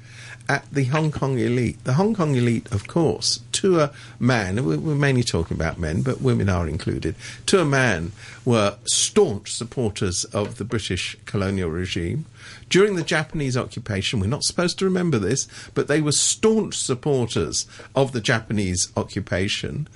at 0.48 0.66
the 0.72 0.84
Hong 0.84 1.10
Kong 1.10 1.38
elite. 1.38 1.82
The 1.84 1.94
Hong 1.94 2.14
Kong 2.14 2.34
elite, 2.34 2.70
of 2.72 2.86
course, 2.86 3.40
to 3.52 3.80
a 3.80 3.92
man, 4.18 4.64
we're 4.64 4.94
mainly 4.94 5.22
talking 5.22 5.56
about 5.56 5.78
men, 5.78 6.02
but 6.02 6.20
women 6.20 6.48
are 6.48 6.68
included, 6.68 7.16
to 7.46 7.60
a 7.60 7.64
man, 7.64 8.12
were 8.44 8.76
staunch 8.84 9.52
supporters 9.52 10.24
of 10.26 10.58
the 10.58 10.64
British 10.64 11.16
colonial 11.26 11.70
regime. 11.70 12.26
During 12.68 12.96
the 12.96 13.02
Japanese 13.02 13.56
occupation, 13.56 14.20
we're 14.20 14.26
not 14.26 14.44
supposed 14.44 14.78
to 14.78 14.84
remember 14.84 15.18
this, 15.18 15.48
but 15.74 15.88
they 15.88 16.00
were 16.00 16.12
staunch 16.12 16.76
supporters 16.76 17.66
of 17.94 18.12
the 18.12 18.20
Japanese 18.20 18.92
occupation. 18.96 19.88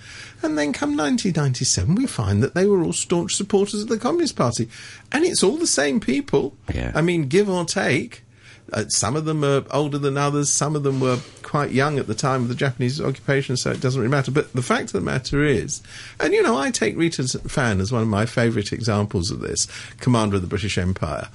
And 0.43 0.57
then 0.57 0.73
come 0.73 0.97
1997, 0.97 1.95
we 1.95 2.07
find 2.07 2.43
that 2.43 2.55
they 2.55 2.67
were 2.67 2.83
all 2.83 2.93
staunch 2.93 3.37
supporters 3.37 3.83
of 3.83 3.89
the 3.89 3.99
Communist 3.99 4.37
Party. 4.37 4.69
And 5.13 5.25
it's 5.25 5.43
all 5.43 5.57
the 5.57 5.67
same 5.67 6.01
people. 6.01 6.55
Yeah. 6.75 6.93
I 6.95 7.03
mean, 7.03 7.29
give 7.29 7.49
or 7.49 7.65
take. 7.65 8.23
Uh, 8.73 8.89
some 8.89 9.17
of 9.17 9.25
them 9.25 9.45
are 9.45 9.65
older 9.71 9.99
than 9.99 10.17
others. 10.17 10.51
Some 10.51 10.77
of 10.77 10.83
them 10.83 11.01
were 11.01 11.19
quite 11.43 11.73
young 11.73 11.99
at 11.99 12.07
the 12.07 12.15
time 12.15 12.43
of 12.43 12.49
the 12.49 12.55
Japanese 12.55 13.01
occupation, 13.01 13.57
so 13.57 13.71
it 13.71 13.81
doesn't 13.81 14.01
really 14.01 14.11
matter. 14.11 14.31
But 14.31 14.53
the 14.53 14.63
fact 14.63 14.85
of 14.85 14.93
the 14.93 15.01
matter 15.01 15.45
is, 15.45 15.83
and 16.21 16.33
you 16.33 16.43
know, 16.43 16.57
I 16.57 16.71
take 16.71 16.97
Rita 16.97 17.27
Fan 17.41 17.81
as 17.81 17.91
one 17.91 18.03
of 18.03 18.09
my 18.09 18.27
favourite 18.27 18.73
examples 18.73 19.31
of 19.31 19.41
this, 19.41 19.67
commander 19.99 20.37
of 20.37 20.43
the 20.43 20.49
British 20.49 20.79
Empire. 20.79 21.29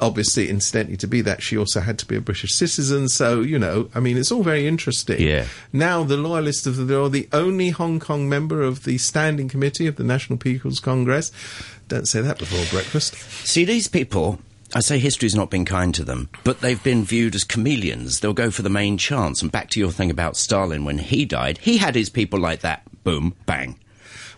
Obviously, 0.00 0.48
incidentally, 0.48 0.96
to 0.98 1.06
be 1.06 1.20
that, 1.22 1.42
she 1.42 1.56
also 1.56 1.80
had 1.80 1.98
to 1.98 2.06
be 2.06 2.16
a 2.16 2.20
British 2.20 2.52
citizen. 2.52 3.08
So, 3.08 3.40
you 3.40 3.58
know, 3.58 3.88
I 3.94 4.00
mean, 4.00 4.18
it's 4.18 4.30
all 4.30 4.42
very 4.42 4.66
interesting. 4.66 5.20
Yeah. 5.20 5.46
Now, 5.72 6.04
the 6.04 6.16
loyalists 6.16 6.66
of 6.66 6.76
the 6.76 6.84
law, 6.84 7.08
the 7.08 7.28
only 7.32 7.70
Hong 7.70 7.98
Kong 7.98 8.28
member 8.28 8.62
of 8.62 8.84
the 8.84 8.98
Standing 8.98 9.48
Committee 9.48 9.86
of 9.86 9.96
the 9.96 10.04
National 10.04 10.38
People's 10.38 10.80
Congress. 10.80 11.32
Don't 11.88 12.06
say 12.06 12.20
that 12.20 12.38
before 12.38 12.64
breakfast. 12.70 13.14
See, 13.46 13.64
these 13.64 13.88
people, 13.88 14.38
I 14.74 14.80
say 14.80 14.98
history's 14.98 15.34
not 15.34 15.50
been 15.50 15.64
kind 15.64 15.94
to 15.94 16.04
them, 16.04 16.28
but 16.44 16.60
they've 16.60 16.82
been 16.82 17.04
viewed 17.04 17.34
as 17.34 17.44
chameleons. 17.44 18.20
They'll 18.20 18.32
go 18.34 18.50
for 18.50 18.62
the 18.62 18.68
main 18.70 18.98
chance. 18.98 19.40
And 19.42 19.50
back 19.52 19.70
to 19.70 19.80
your 19.80 19.92
thing 19.92 20.10
about 20.10 20.36
Stalin, 20.36 20.84
when 20.84 20.98
he 20.98 21.24
died, 21.24 21.58
he 21.58 21.78
had 21.78 21.94
his 21.94 22.10
people 22.10 22.40
like 22.40 22.60
that. 22.60 22.82
Boom, 23.04 23.34
bang. 23.46 23.78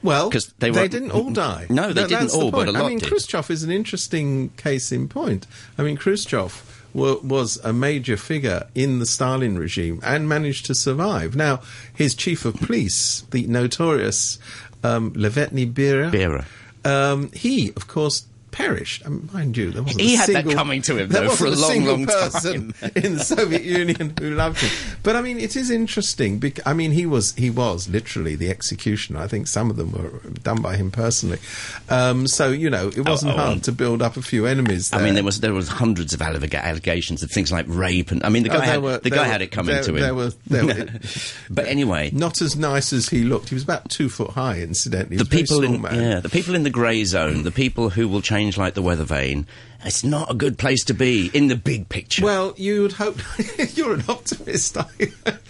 Well, 0.03 0.31
'Cause 0.31 0.53
they 0.59 0.71
they, 0.71 0.87
didn't 0.87 1.11
all 1.11 1.31
die. 1.31 1.67
No, 1.71 1.89
they 1.93 2.03
didn't 2.03 2.11
that's 2.21 2.33
the 2.33 2.39
all, 2.39 2.51
but 2.53 2.69
a 2.69 2.73
lot 2.73 2.85
I 2.85 2.89
mean, 2.89 2.99
did. 2.99 3.09
Khrushchev 3.09 3.51
is 3.51 3.63
an 3.65 3.71
interesting 3.73 4.51
case 4.51 4.93
in 4.93 5.09
point. 5.09 5.47
I 5.77 5.83
mean, 5.83 5.97
Khrushchev 5.97 6.89
wa- 6.95 7.19
was 7.25 7.57
a 7.65 7.73
major 7.73 8.17
figure 8.17 8.69
in 8.77 9.01
the 9.01 9.07
Stalin 9.07 9.59
regime 9.59 9.99
and 10.05 10.29
managed 10.29 10.67
to 10.67 10.75
survive. 10.77 11.35
Now, 11.35 11.63
his 11.93 12.15
chief 12.15 12.45
of 12.45 12.55
police, 12.57 13.25
the 13.33 13.47
notorious 13.49 14.39
um, 14.85 15.13
Lavrentiy 15.15 15.73
Beria, 15.73 16.13
Beria. 16.13 16.45
Um, 16.85 17.33
he, 17.33 17.73
of 17.75 17.89
course, 17.89 18.25
perished. 18.51 19.05
And 19.05 19.33
mind 19.33 19.57
you, 19.57 19.71
there 19.71 19.83
wasn't 19.83 20.01
He 20.03 20.15
a 20.15 20.19
had 20.19 20.29
that 20.31 20.51
coming 20.51 20.83
to 20.83 20.97
him, 20.97 21.09
though, 21.09 21.31
for 21.31 21.47
wasn't 21.47 21.85
a 21.85 21.87
long, 21.87 21.99
long 21.99 22.07
person 22.07 22.73
time. 22.73 22.91
in 22.97 23.15
the 23.15 23.25
Soviet 23.25 23.63
Union 23.63 24.13
who 24.19 24.35
loved 24.35 24.61
him. 24.61 24.71
But 25.03 25.17
I 25.17 25.23
mean, 25.23 25.39
it 25.39 25.57
is 25.57 25.71
interesting. 25.71 26.39
Bec- 26.39 26.67
I 26.67 26.73
mean, 26.73 26.93
he 26.93 27.07
was 27.07 27.35
he 27.35 27.51
was 27.51 27.89
literally 27.89 28.35
the 28.35 28.51
executioner. 28.51 29.21
I 29.21 29.27
think 29.29 29.47
some 29.47 29.71
of 29.71 29.77
them 29.77 29.93
were 29.93 30.21
done 30.43 30.61
by 30.63 30.77
him 30.77 30.91
personally. 30.91 31.39
Um, 31.89 32.27
so 32.27 32.51
you 32.51 32.71
know, 32.71 32.89
it 32.89 33.09
wasn't 33.09 33.33
oh, 33.35 33.37
hard 33.37 33.53
um, 33.55 33.61
to 33.63 33.73
build 33.73 34.03
up 34.03 34.17
a 34.17 34.23
few 34.23 34.47
enemies. 34.47 34.93
I 34.93 35.03
mean, 35.03 35.15
there 35.15 35.25
was 35.25 35.41
there 35.41 35.55
was 35.55 35.69
hundreds 35.69 36.15
of 36.15 36.23
allegations 36.23 37.23
of 37.23 37.31
things 37.31 37.53
like 37.53 37.67
rape, 37.69 38.11
and 38.11 38.23
I 38.25 38.29
mean, 38.29 38.43
the 38.43 38.51
Oh, 38.51 38.55
guy 38.55 38.61
there 38.61 38.75
had 38.75 38.83
were- 38.83 38.99
the 38.99 39.11
guy 39.11 39.19
were- 39.19 39.25
had 39.33 39.43
it 39.43 39.51
coming 39.51 39.75
there- 39.75 39.85
to 39.85 39.91
him. 39.95 40.01
there 40.01 40.15
were- 40.15 40.33
there 40.47 40.67
were- 40.67 40.89
but 41.51 41.67
anyway, 41.67 42.11
not 42.13 42.41
as 42.43 42.57
nice 42.57 42.93
as 42.93 43.09
he 43.09 43.25
looked. 43.25 43.49
He 43.51 43.55
was 43.55 43.63
about 43.65 43.89
two 43.91 44.09
foot 44.09 44.31
high, 44.31 44.61
incidentally. 44.61 45.17
The 45.17 45.25
a 45.25 45.27
people 45.27 45.63
in 45.65 45.81
man. 45.83 45.95
yeah, 45.95 46.21
the 46.21 46.29
people 46.29 46.55
in 46.55 46.63
the 46.63 46.71
grey 46.71 47.05
zone, 47.05 47.43
the 47.43 47.51
people 47.51 47.91
who 47.91 48.09
will 48.09 48.23
change 48.23 48.38
change 48.39 48.57
like 48.57 48.75
the 48.75 48.83
weather 48.83 49.05
vane, 49.05 49.47
it's 49.85 50.05
not 50.05 50.31
a 50.31 50.35
good 50.35 50.59
place 50.59 50.85
to 50.85 50.95
be 50.95 51.31
in 51.35 51.49
the 51.49 51.57
big 51.57 51.89
picture. 51.89 52.25
Well, 52.25 52.55
you 52.57 52.83
would 52.83 52.93
hope 52.93 53.17
you're 53.75 53.95
an 53.95 54.05
optimist. 54.09 54.77
I, 54.77 54.87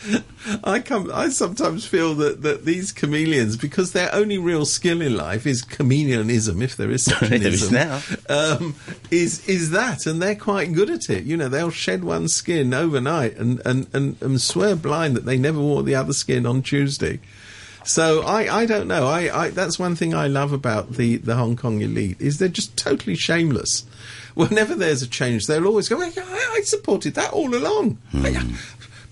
I 0.65 0.81
come. 0.81 1.11
I 1.13 1.29
sometimes 1.29 1.87
feel 1.87 2.15
that, 2.17 2.43
that 2.43 2.65
these 2.65 2.93
chameleons, 2.93 3.57
because 3.57 3.93
their 3.93 4.15
only 4.15 4.39
real 4.39 4.65
skill 4.65 5.03
in 5.03 5.17
life 5.17 5.47
is 5.47 5.63
chameleonism, 5.63 6.63
if 6.63 6.77
there 6.77 6.91
is 6.91 7.05
such 7.05 7.23
an 7.31 7.43
ism, 7.43 7.75
now. 7.75 8.01
um, 8.29 8.75
is 9.11 9.47
is 9.49 9.71
that, 9.71 10.07
and 10.07 10.21
they're 10.21 10.35
quite 10.35 10.73
good 10.73 10.91
at 10.91 11.11
it. 11.11 11.25
You 11.25 11.37
know, 11.37 11.49
they'll 11.49 11.71
shed 11.71 12.05
one 12.05 12.29
skin 12.29 12.73
overnight 12.73 13.37
and 13.37 13.61
and, 13.67 13.87
and, 13.93 14.21
and 14.21 14.41
swear 14.41 14.77
blind 14.77 15.17
that 15.17 15.25
they 15.25 15.39
never 15.39 15.61
wore 15.61 15.83
the 15.83 15.95
other 15.95 16.13
skin 16.13 16.47
on 16.47 16.63
Tuesday. 16.63 17.21
So 17.89 18.21
I, 18.23 18.61
I 18.61 18.67
don't 18.67 18.87
know. 18.87 19.07
I, 19.07 19.45
I 19.45 19.51
that's 19.51 19.79
one 19.79 19.97
thing 19.97 20.15
I 20.15 20.27
love 20.27 20.53
about 20.53 20.93
the, 20.93 21.17
the 21.17 21.37
Hong 21.37 21.57
Kong 21.57 21.81
elite 21.81 22.21
is 22.21 22.39
they're 22.39 22.49
just 22.49 22.77
totally 22.77 23.17
shameless. 23.17 23.87
Whenever 24.35 24.75
there's 24.75 25.01
a 25.01 25.07
change, 25.09 25.47
they'll 25.47 25.67
always 25.67 25.89
go, 25.89 25.99
"I, 26.01 26.13
I 26.15 26.61
supported 26.65 27.15
that 27.15 27.33
all 27.33 27.55
along." 27.55 27.97
Hmm. 28.11 28.27
I- 28.27 28.55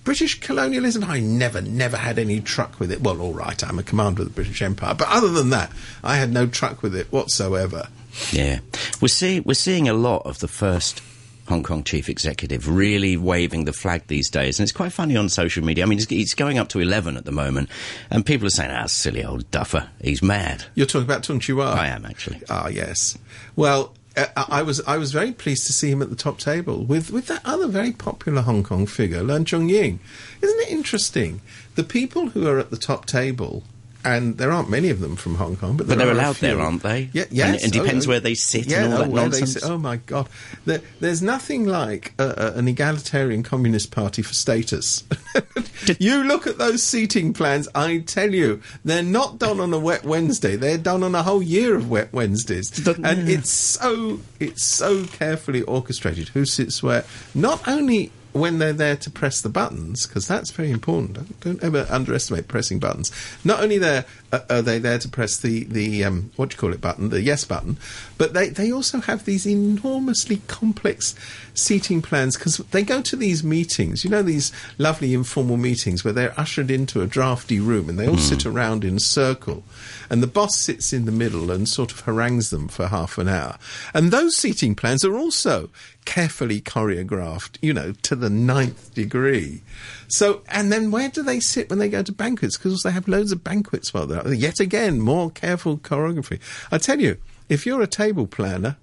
British 0.04 0.38
colonialism, 0.38 1.02
I 1.02 1.18
never, 1.18 1.61
never 1.61 1.97
had 1.97 2.16
any 2.16 2.40
truck 2.40 2.78
with 2.78 2.92
it. 2.92 3.00
Well, 3.00 3.21
all 3.21 3.33
right, 3.35 3.61
I'm 3.64 3.80
a 3.80 3.83
commander 3.83 4.23
of 4.23 4.28
the 4.28 4.35
British 4.35 4.62
Empire, 4.62 4.95
but 4.95 5.09
other 5.09 5.30
than 5.30 5.50
that, 5.50 5.73
I 6.04 6.14
had 6.16 6.30
no 6.30 6.47
truck 6.47 6.80
with 6.80 6.95
it 6.95 7.11
whatsoever. 7.11 7.88
Yeah, 8.30 8.61
we're 9.00 9.09
seeing 9.09 9.42
we're 9.45 9.54
seeing 9.54 9.88
a 9.88 9.95
lot 9.95 10.23
of 10.26 10.38
the 10.38 10.49
first 10.49 11.00
Hong 11.48 11.62
Kong 11.62 11.84
chief 11.84 12.08
executive 12.08 12.68
really 12.68 13.16
waving 13.16 13.64
the 13.64 13.72
flag 13.72 14.06
these 14.08 14.28
days, 14.28 14.58
and 14.58 14.64
it's 14.64 14.72
quite 14.72 14.92
funny 14.92 15.16
on 15.16 15.28
social 15.28 15.64
media. 15.64 15.84
I 15.84 15.86
mean, 15.86 15.98
it's, 15.98 16.10
it's 16.10 16.34
going 16.34 16.58
up 16.58 16.68
to 16.70 16.80
eleven 16.80 17.16
at 17.16 17.24
the 17.24 17.32
moment, 17.32 17.68
and 18.10 18.26
people 18.26 18.46
are 18.46 18.50
saying, 18.50 18.70
"Ah, 18.70 18.86
silly 18.86 19.24
old 19.24 19.50
duffer, 19.50 19.88
he's 20.02 20.22
mad." 20.22 20.64
You're 20.74 20.86
talking 20.86 21.06
about 21.06 21.22
Tung 21.22 21.40
Chee-hwa. 21.40 21.74
I 21.74 21.88
am 21.88 22.04
actually. 22.04 22.42
Ah, 22.50 22.68
yes. 22.68 23.16
Well, 23.54 23.94
uh, 24.16 24.26
I 24.36 24.62
was 24.62 24.80
I 24.86 24.96
was 24.96 25.12
very 25.12 25.32
pleased 25.32 25.66
to 25.66 25.72
see 25.72 25.90
him 25.90 26.02
at 26.02 26.10
the 26.10 26.16
top 26.16 26.38
table 26.38 26.84
with, 26.84 27.10
with 27.10 27.26
that 27.26 27.42
other 27.44 27.68
very 27.68 27.92
popular 27.92 28.42
Hong 28.42 28.62
Kong 28.62 28.86
figure, 28.86 29.20
Leung 29.22 29.46
Chun 29.46 29.68
Ying. 29.68 30.00
Isn't 30.40 30.60
it 30.60 30.70
interesting? 30.70 31.40
The 31.74 31.84
people 31.84 32.30
who 32.30 32.48
are 32.48 32.58
at 32.58 32.70
the 32.70 32.78
top 32.78 33.06
table, 33.06 33.62
and 34.06 34.38
there 34.38 34.50
aren't 34.52 34.70
many 34.70 34.90
of 34.90 35.00
them 35.00 35.16
from 35.16 35.34
Hong 35.34 35.56
Kong, 35.56 35.76
but, 35.76 35.86
But 35.88 35.98
they're 35.98 36.10
allowed 36.10 36.36
there, 36.36 36.60
aren't 36.60 36.82
they? 36.82 37.10
Yeah, 37.12 37.25
And 37.25 37.32
yes. 37.32 37.64
it 37.64 37.72
depends 37.72 38.06
Oh, 38.06 38.10
where 38.10 38.20
they 38.20 38.34
sit 38.34 38.66
yeah, 38.66 38.84
and 38.84 38.94
all 38.94 39.00
oh, 39.00 39.04
that 39.04 39.10
nonsense. 39.10 39.52
sit. 39.54 39.64
Oh 39.64 39.78
my 39.78 39.96
God, 39.96 40.28
there, 40.64 40.80
there's 41.00 41.22
nothing 41.22 41.66
like 41.66 42.12
uh, 42.18 42.52
an 42.54 42.68
egalitarian 42.68 43.42
communist 43.42 43.90
party 43.90 44.22
for 44.22 44.32
status. 44.34 45.04
you 45.98 46.22
look 46.25 46.46
at 46.46 46.58
those 46.58 46.82
seating 46.82 47.32
plans. 47.32 47.68
I 47.75 47.98
tell 47.98 48.32
you, 48.32 48.60
they're 48.84 49.02
not 49.02 49.38
done 49.38 49.60
on 49.60 49.72
a 49.75 49.78
wet 49.78 50.04
Wednesday. 50.04 50.56
They're 50.56 50.78
done 50.78 51.02
on 51.02 51.14
a 51.14 51.22
whole 51.22 51.42
year 51.42 51.75
of 51.75 51.90
wet 51.90 52.12
Wednesdays, 52.12 52.86
and 52.86 53.28
it's 53.28 53.50
so 53.50 54.20
it's 54.40 54.62
so 54.62 55.04
carefully 55.06 55.62
orchestrated. 55.62 56.28
Who 56.28 56.44
sits 56.44 56.82
where? 56.82 57.04
Not 57.34 57.66
only 57.66 58.12
when 58.36 58.58
they're 58.58 58.72
there 58.72 58.96
to 58.96 59.10
press 59.10 59.40
the 59.40 59.48
buttons, 59.48 60.06
because 60.06 60.26
that's 60.26 60.50
very 60.50 60.70
important. 60.70 61.40
Don't, 61.40 61.62
ever 61.62 61.86
underestimate 61.90 62.48
pressing 62.48 62.78
buttons. 62.78 63.10
Not 63.44 63.62
only 63.62 63.78
there 63.78 64.04
are 64.33 64.62
they 64.62 64.78
there 64.78 64.99
to 64.99 65.09
press 65.09 65.38
the 65.38 65.64
the 65.64 66.04
um, 66.04 66.30
what 66.37 66.50
do 66.50 66.54
you 66.54 66.59
call 66.59 66.73
it 66.73 66.80
button, 66.80 67.11
the 67.11 67.23
yes 67.23 67.45
button, 67.45 67.76
but 68.18 68.35
they 68.35 68.49
they 68.49 68.73
also 68.73 69.00
have 69.00 69.25
these 69.25 69.47
enormously 69.47 70.38
complex 70.49 71.14
seating 71.54 72.02
plans 72.02 72.37
because 72.37 72.59
they 72.59 72.83
go 72.83 73.00
to 73.02 73.16
these 73.16 73.45
meetings. 73.45 74.04
You 74.04 74.11
know 74.11 74.23
these 74.23 74.52
lovely 74.78 75.14
informal 75.14 75.56
meetings 75.56 76.04
where 76.04 76.12
they're 76.12 76.38
ushered 76.38 76.71
into 76.71 77.02
a 77.02 77.06
drafty 77.06 77.61
room 77.61 77.88
and 77.88 77.99
they 77.99 78.09
all 78.09 78.16
sit 78.18 78.45
around 78.45 78.85
in 78.85 78.97
a 78.97 79.00
circle, 79.00 79.64
and 80.11 80.23
the 80.23 80.26
boss 80.26 80.56
sits 80.56 80.92
in 80.92 81.04
the 81.04 81.12
middle 81.12 81.50
and 81.50 81.68
sort 81.68 81.92
of 81.92 82.00
harangues 82.00 82.50
them 82.50 82.68
for 82.68 82.88
half 82.88 83.18
an 83.18 83.28
hour. 83.28 83.59
And 83.95 84.11
those 84.11 84.37
seating 84.37 84.75
plans 84.75 85.04
are 85.04 85.16
also 85.16 85.71
carefully 86.04 86.61
choreographed, 86.61 87.59
you 87.61 87.75
know, 87.75 87.92
to 88.02 88.16
the 88.16 88.30
ninth 88.30 88.95
degree. 88.95 89.61
So, 90.08 90.42
and 90.48 90.72
then 90.72 90.90
where 90.90 91.08
do 91.08 91.22
they 91.22 91.40
sit 91.40 91.70
when 91.70 91.78
they 91.78 91.88
go 91.88 92.02
to 92.02 92.12
banquets? 92.12 92.56
Because 92.56 92.82
they 92.82 92.90
have 92.90 93.08
loads 93.08 93.32
of 93.32 93.42
banquets 93.42 93.92
while 93.92 94.06
they're 94.06 94.32
yet 94.34 94.60
again 94.60 95.00
more 95.00 95.30
careful 95.30 95.78
choreography. 95.78 96.40
I 96.70 96.78
tell 96.78 97.00
you, 97.00 97.18
if 97.48 97.66
you're 97.66 97.82
a 97.82 97.86
table 97.86 98.26
planner, 98.26 98.76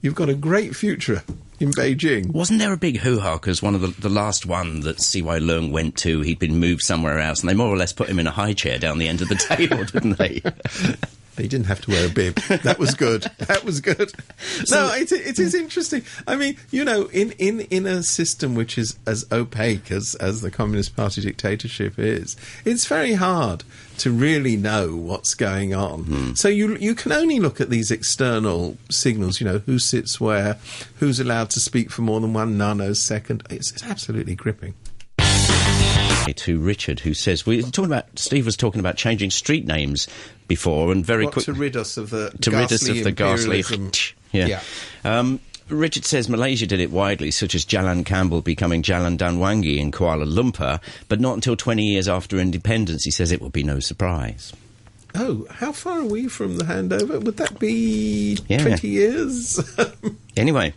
you've 0.00 0.14
got 0.14 0.28
a 0.28 0.34
great 0.34 0.76
future 0.76 1.22
in 1.60 1.70
Beijing. 1.72 2.32
Wasn't 2.32 2.58
there 2.58 2.72
a 2.72 2.76
big 2.76 2.98
hoo-ha 2.98 3.34
because 3.34 3.62
one 3.62 3.74
of 3.74 3.80
the, 3.80 3.88
the 3.88 4.08
last 4.08 4.46
one 4.46 4.80
that 4.80 5.00
CY 5.00 5.40
Leung 5.40 5.70
went 5.72 5.96
to, 5.98 6.20
he'd 6.20 6.38
been 6.38 6.58
moved 6.58 6.82
somewhere 6.82 7.18
else, 7.18 7.40
and 7.40 7.48
they 7.48 7.54
more 7.54 7.68
or 7.68 7.76
less 7.76 7.92
put 7.92 8.08
him 8.08 8.18
in 8.18 8.26
a 8.26 8.32
high 8.32 8.52
chair 8.52 8.78
down 8.78 8.98
the 8.98 9.08
end 9.08 9.20
of 9.20 9.28
the 9.28 9.34
table, 9.56 9.84
didn't 9.84 10.18
they? 10.18 10.42
He 11.42 11.48
didn't 11.48 11.66
have 11.66 11.80
to 11.82 11.90
wear 11.90 12.06
a 12.06 12.10
bib. 12.10 12.36
That 12.62 12.78
was 12.78 12.94
good. 12.94 13.26
That 13.48 13.64
was 13.64 13.80
good. 13.80 14.12
no, 14.70 14.92
it, 14.92 15.10
it 15.10 15.38
is 15.38 15.54
interesting. 15.54 16.02
I 16.26 16.36
mean, 16.36 16.58
you 16.70 16.84
know, 16.84 17.06
in, 17.06 17.32
in, 17.32 17.60
in 17.60 17.86
a 17.86 18.02
system 18.02 18.54
which 18.54 18.76
is 18.76 18.98
as 19.06 19.24
opaque 19.32 19.90
as, 19.90 20.14
as 20.16 20.42
the 20.42 20.50
Communist 20.50 20.94
Party 20.94 21.22
dictatorship 21.22 21.98
is, 21.98 22.36
it's 22.66 22.86
very 22.86 23.14
hard 23.14 23.64
to 23.98 24.10
really 24.10 24.56
know 24.56 24.96
what's 24.96 25.34
going 25.34 25.74
on. 25.74 26.04
Hmm. 26.04 26.34
So 26.34 26.48
you 26.48 26.76
you 26.76 26.94
can 26.94 27.12
only 27.12 27.40
look 27.40 27.60
at 27.60 27.70
these 27.70 27.90
external 27.90 28.76
signals. 28.90 29.40
You 29.40 29.46
know, 29.46 29.58
who 29.58 29.78
sits 29.78 30.20
where, 30.20 30.58
who's 30.96 31.20
allowed 31.20 31.50
to 31.50 31.60
speak 31.60 31.90
for 31.90 32.02
more 32.02 32.20
than 32.20 32.32
one 32.32 32.56
nanosecond. 32.56 33.50
It's, 33.50 33.72
it's 33.72 33.84
absolutely 33.84 34.34
gripping. 34.34 34.74
To 36.26 36.58
Richard, 36.58 37.00
who 37.00 37.14
says 37.14 37.46
we 37.46 37.56
were 37.56 37.62
talking 37.62 37.86
about. 37.86 38.18
Steve 38.18 38.44
was 38.46 38.56
talking 38.56 38.80
about 38.80 38.96
changing 38.96 39.30
street 39.30 39.66
names 39.66 40.06
before, 40.46 40.92
and 40.92 41.04
very 41.04 41.24
quickly 41.26 41.54
to 41.54 41.58
rid 41.58 41.76
us 41.76 41.96
of 41.96 42.10
the 42.10 42.30
to 42.42 42.50
rid 42.50 42.70
us 42.72 42.86
of 42.88 43.02
the 43.02 43.12
ghastly. 43.12 43.58
imperialism. 43.60 44.14
Yeah. 44.32 44.60
Um, 45.04 45.40
Richard 45.70 46.04
says 46.04 46.28
Malaysia 46.28 46.66
did 46.66 46.80
it 46.80 46.90
widely, 46.90 47.30
such 47.30 47.54
as 47.54 47.64
Jalan 47.64 48.04
Campbell 48.04 48.42
becoming 48.42 48.82
Jalan 48.82 49.16
Dang 49.16 49.38
Wangi 49.38 49.78
in 49.78 49.90
Kuala 49.90 50.26
Lumpur, 50.26 50.80
but 51.08 51.18
not 51.18 51.34
until 51.34 51.56
20 51.56 51.82
years 51.82 52.08
after 52.08 52.38
independence. 52.38 53.04
He 53.04 53.10
says 53.10 53.32
it 53.32 53.40
would 53.40 53.52
be 53.52 53.62
no 53.62 53.80
surprise. 53.80 54.52
Oh, 55.14 55.46
how 55.50 55.72
far 55.72 56.00
are 56.00 56.04
we 56.04 56.28
from 56.28 56.58
the 56.58 56.64
handover? 56.64 57.22
Would 57.24 57.38
that 57.38 57.58
be 57.58 58.38
Yeah. 58.48 58.58
20 58.62 58.86
years? 58.88 59.58
Anyway, 60.36 60.72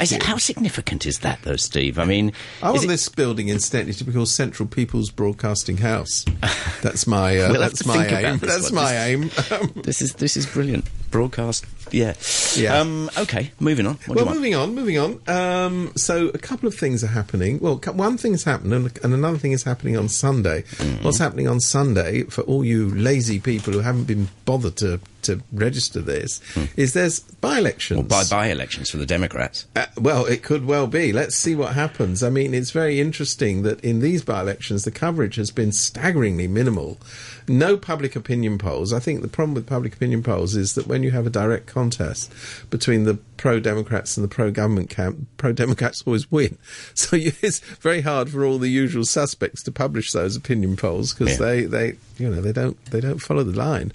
is 0.00 0.12
it, 0.12 0.22
how 0.22 0.36
significant 0.36 1.06
is 1.06 1.20
that, 1.20 1.42
though, 1.42 1.56
Steve? 1.56 1.98
I 1.98 2.04
mean, 2.04 2.32
I 2.62 2.70
want 2.70 2.84
it- 2.84 2.88
this 2.88 3.08
building 3.08 3.48
incidentally 3.48 3.94
to 3.94 4.04
be 4.04 4.12
called 4.12 4.28
Central 4.28 4.68
People's 4.68 5.10
Broadcasting 5.10 5.78
House. 5.78 6.24
That's 6.82 7.06
my 7.06 7.38
uh, 7.38 7.52
We'll 7.52 7.60
that's 7.60 7.86
my 7.86 8.06
aim. 8.06 8.38
That's 8.38 8.70
one. 8.70 8.84
my 8.84 8.96
aim. 9.06 9.30
This 9.76 10.02
is 10.02 10.14
this 10.14 10.36
is 10.36 10.46
brilliant 10.46 10.86
broadcast. 11.10 11.64
Yeah. 11.92 12.14
Yeah. 12.56 12.78
Um, 12.80 13.08
okay, 13.16 13.52
moving 13.60 13.86
on. 13.86 13.94
What 14.06 14.16
well, 14.16 14.34
moving 14.34 14.54
on, 14.56 14.74
moving 14.74 14.98
on. 14.98 15.20
Um, 15.28 15.92
so 15.96 16.28
a 16.28 16.38
couple 16.38 16.66
of 16.68 16.74
things 16.74 17.04
are 17.04 17.08
happening. 17.08 17.60
Well, 17.60 17.76
one 17.92 18.16
thing 18.18 18.32
has 18.32 18.42
happened, 18.44 18.72
and, 18.72 18.98
and 19.04 19.14
another 19.14 19.38
thing 19.38 19.52
is 19.52 19.62
happening 19.62 19.96
on 19.96 20.08
Sunday. 20.08 20.62
Mm-hmm. 20.62 21.04
What's 21.04 21.18
happening 21.18 21.46
on 21.46 21.60
Sunday 21.60 22.24
for 22.24 22.42
all 22.42 22.64
you 22.64 22.90
lazy 22.94 23.38
people 23.38 23.72
who 23.72 23.78
haven't 23.80 24.04
been 24.04 24.28
bothered 24.44 24.76
to 24.78 24.98
to 25.24 25.42
register 25.52 26.00
this 26.00 26.40
is 26.76 26.92
there's 26.92 27.20
by-elections. 27.20 28.00
Hmm. 28.00 28.08
Well, 28.08 28.24
by 28.24 28.28
by 28.28 28.46
elections 28.48 28.90
for 28.90 28.98
the 28.98 29.06
Democrats. 29.06 29.66
Uh, 29.76 29.86
well, 29.98 30.26
it 30.26 30.42
could 30.42 30.66
well 30.66 30.86
be. 30.86 31.12
Let's 31.12 31.36
see 31.36 31.54
what 31.54 31.74
happens. 31.74 32.22
I 32.22 32.30
mean, 32.30 32.54
it's 32.54 32.70
very 32.70 33.00
interesting 33.00 33.62
that 33.62 33.80
in 33.80 34.00
these 34.00 34.22
by 34.24 34.40
elections, 34.40 34.84
the 34.84 34.90
coverage 34.90 35.36
has 35.36 35.50
been 35.50 35.72
staggeringly 35.72 36.48
minimal. 36.48 36.98
No 37.46 37.76
public 37.76 38.16
opinion 38.16 38.56
polls. 38.58 38.92
I 38.92 39.00
think 39.00 39.20
the 39.22 39.28
problem 39.28 39.54
with 39.54 39.66
public 39.66 39.94
opinion 39.94 40.22
polls 40.22 40.56
is 40.56 40.74
that 40.74 40.86
when 40.86 41.02
you 41.02 41.10
have 41.10 41.26
a 41.26 41.30
direct 41.30 41.66
contest 41.66 42.32
between 42.70 43.04
the 43.04 43.14
pro 43.36 43.60
Democrats 43.60 44.16
and 44.16 44.24
the 44.24 44.28
pro 44.34 44.50
government 44.50 44.88
camp, 44.88 45.26
pro 45.36 45.52
Democrats 45.52 46.02
always 46.06 46.30
win. 46.30 46.56
So 46.94 47.16
you, 47.16 47.32
it's 47.42 47.58
very 47.58 48.00
hard 48.00 48.30
for 48.30 48.44
all 48.44 48.58
the 48.58 48.70
usual 48.70 49.04
suspects 49.04 49.62
to 49.64 49.72
publish 49.72 50.12
those 50.12 50.36
opinion 50.36 50.76
polls 50.76 51.12
because 51.12 51.38
Yeah. 51.38 51.46
they, 51.46 51.60
they, 51.64 51.92
you 52.18 52.30
know, 52.30 52.40
they 52.40 52.52
don't 52.52 52.82
they 52.86 53.00
don't 53.00 53.18
follow 53.20 53.42
the 53.44 53.56
line. 53.56 53.92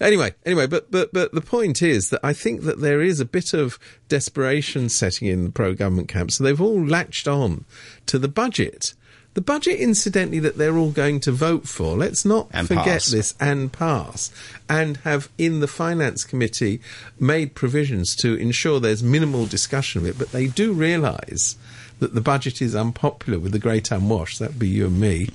Anyway, 0.00 0.32
anyway, 0.46 0.66
but 0.66 0.90
but 0.90 1.12
but 1.12 1.32
the 1.32 1.40
point 1.40 1.82
is 1.82 2.10
that 2.10 2.20
I 2.24 2.32
think 2.32 2.62
that 2.62 2.80
there 2.80 3.02
is 3.02 3.20
a 3.20 3.24
bit 3.24 3.52
of 3.52 3.78
desperation 4.08 4.88
setting 4.88 5.28
in 5.28 5.44
the 5.44 5.50
pro 5.50 5.74
government 5.74 6.08
camp. 6.08 6.30
So 6.30 6.44
they've 6.44 6.60
all 6.60 6.84
latched 6.86 7.28
on 7.28 7.64
to 8.06 8.18
the 8.18 8.28
budget. 8.28 8.94
The 9.36 9.42
budget, 9.42 9.78
incidentally, 9.78 10.38
that 10.38 10.56
they're 10.56 10.78
all 10.78 10.92
going 10.92 11.20
to 11.20 11.30
vote 11.30 11.68
for. 11.68 11.94
Let's 11.94 12.24
not 12.24 12.48
And 12.52 12.66
forget 12.66 12.86
pass. 12.86 13.06
this 13.08 13.34
and 13.38 13.70
pass, 13.70 14.30
and 14.66 14.96
have 15.04 15.28
in 15.36 15.60
the 15.60 15.68
finance 15.68 16.24
committee 16.24 16.80
made 17.20 17.54
provisions 17.54 18.16
to 18.16 18.34
ensure 18.34 18.80
there's 18.80 19.02
minimal 19.02 19.44
discussion 19.44 20.00
of 20.00 20.06
it. 20.06 20.18
But 20.18 20.32
they 20.32 20.46
do 20.46 20.72
realise 20.72 21.58
that 21.98 22.14
the 22.14 22.22
budget 22.22 22.62
is 22.62 22.74
unpopular 22.74 23.38
with 23.38 23.52
the 23.52 23.58
great 23.58 23.90
unwashed. 23.90 24.38
That'd 24.38 24.58
be 24.58 24.68
you 24.68 24.86
and 24.86 24.98
me, 24.98 25.28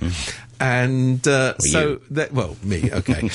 and 0.58 1.24
uh, 1.28 1.56
so 1.58 2.00
that 2.10 2.32
well, 2.32 2.56
me, 2.64 2.90
okay. 2.92 3.30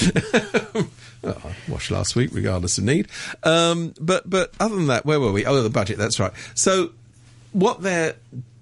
Well, 0.74 0.88
I 1.46 1.56
washed 1.72 1.92
last 1.92 2.18
week, 2.18 2.32
regardless 2.34 2.78
of 2.78 2.84
need. 2.84 3.08
Um, 3.44 3.94
but 4.02 4.30
but 4.30 4.52
other 4.60 4.76
than 4.76 4.88
that, 4.88 5.06
where 5.06 5.22
were 5.22 5.32
we? 5.32 5.46
Oh, 5.46 5.64
the 5.64 5.70
budget. 5.70 5.98
That's 5.98 6.20
right. 6.20 6.34
So 6.56 6.92
what 7.54 7.84
they're 7.84 8.16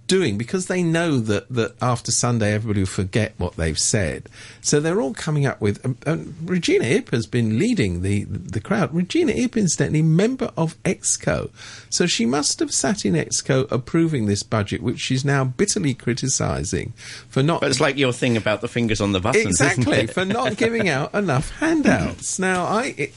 doing 0.07 0.37
because 0.37 0.67
they 0.67 0.83
know 0.83 1.19
that, 1.19 1.49
that 1.49 1.75
after 1.81 2.11
Sunday 2.11 2.53
everybody 2.53 2.81
will 2.81 2.87
forget 2.87 3.33
what 3.37 3.55
they've 3.55 3.79
said. 3.79 4.29
So 4.61 4.79
they're 4.79 5.01
all 5.01 5.13
coming 5.13 5.45
up 5.45 5.61
with. 5.61 5.83
Um, 5.85 5.97
um, 6.05 6.35
Regina 6.43 6.85
Ip 6.85 7.11
has 7.11 7.25
been 7.25 7.57
leading 7.57 8.01
the, 8.01 8.23
the 8.25 8.61
crowd. 8.61 8.93
Regina 8.93 9.31
Ip, 9.31 9.57
incidentally, 9.57 10.01
member 10.01 10.51
of 10.57 10.81
EXCO. 10.83 11.49
So 11.89 12.05
she 12.05 12.25
must 12.25 12.59
have 12.59 12.71
sat 12.71 13.05
in 13.05 13.13
EXCO 13.13 13.71
approving 13.71 14.25
this 14.25 14.43
budget, 14.43 14.81
which 14.81 14.99
she's 14.99 15.25
now 15.25 15.43
bitterly 15.43 15.93
criticising 15.93 16.93
for 17.29 17.43
not. 17.43 17.61
But 17.61 17.71
it's 17.71 17.81
like 17.81 17.97
your 17.97 18.13
thing 18.13 18.37
about 18.37 18.61
the 18.61 18.67
fingers 18.67 19.01
on 19.01 19.11
the 19.11 19.19
buttons. 19.19 19.45
Exactly, 19.45 20.07
for 20.07 20.25
not 20.25 20.57
giving 20.57 20.89
out 20.89 21.13
enough 21.13 21.51
handouts. 21.59 22.39
now, 22.39 22.65
I. 22.65 22.95
It, 22.97 23.13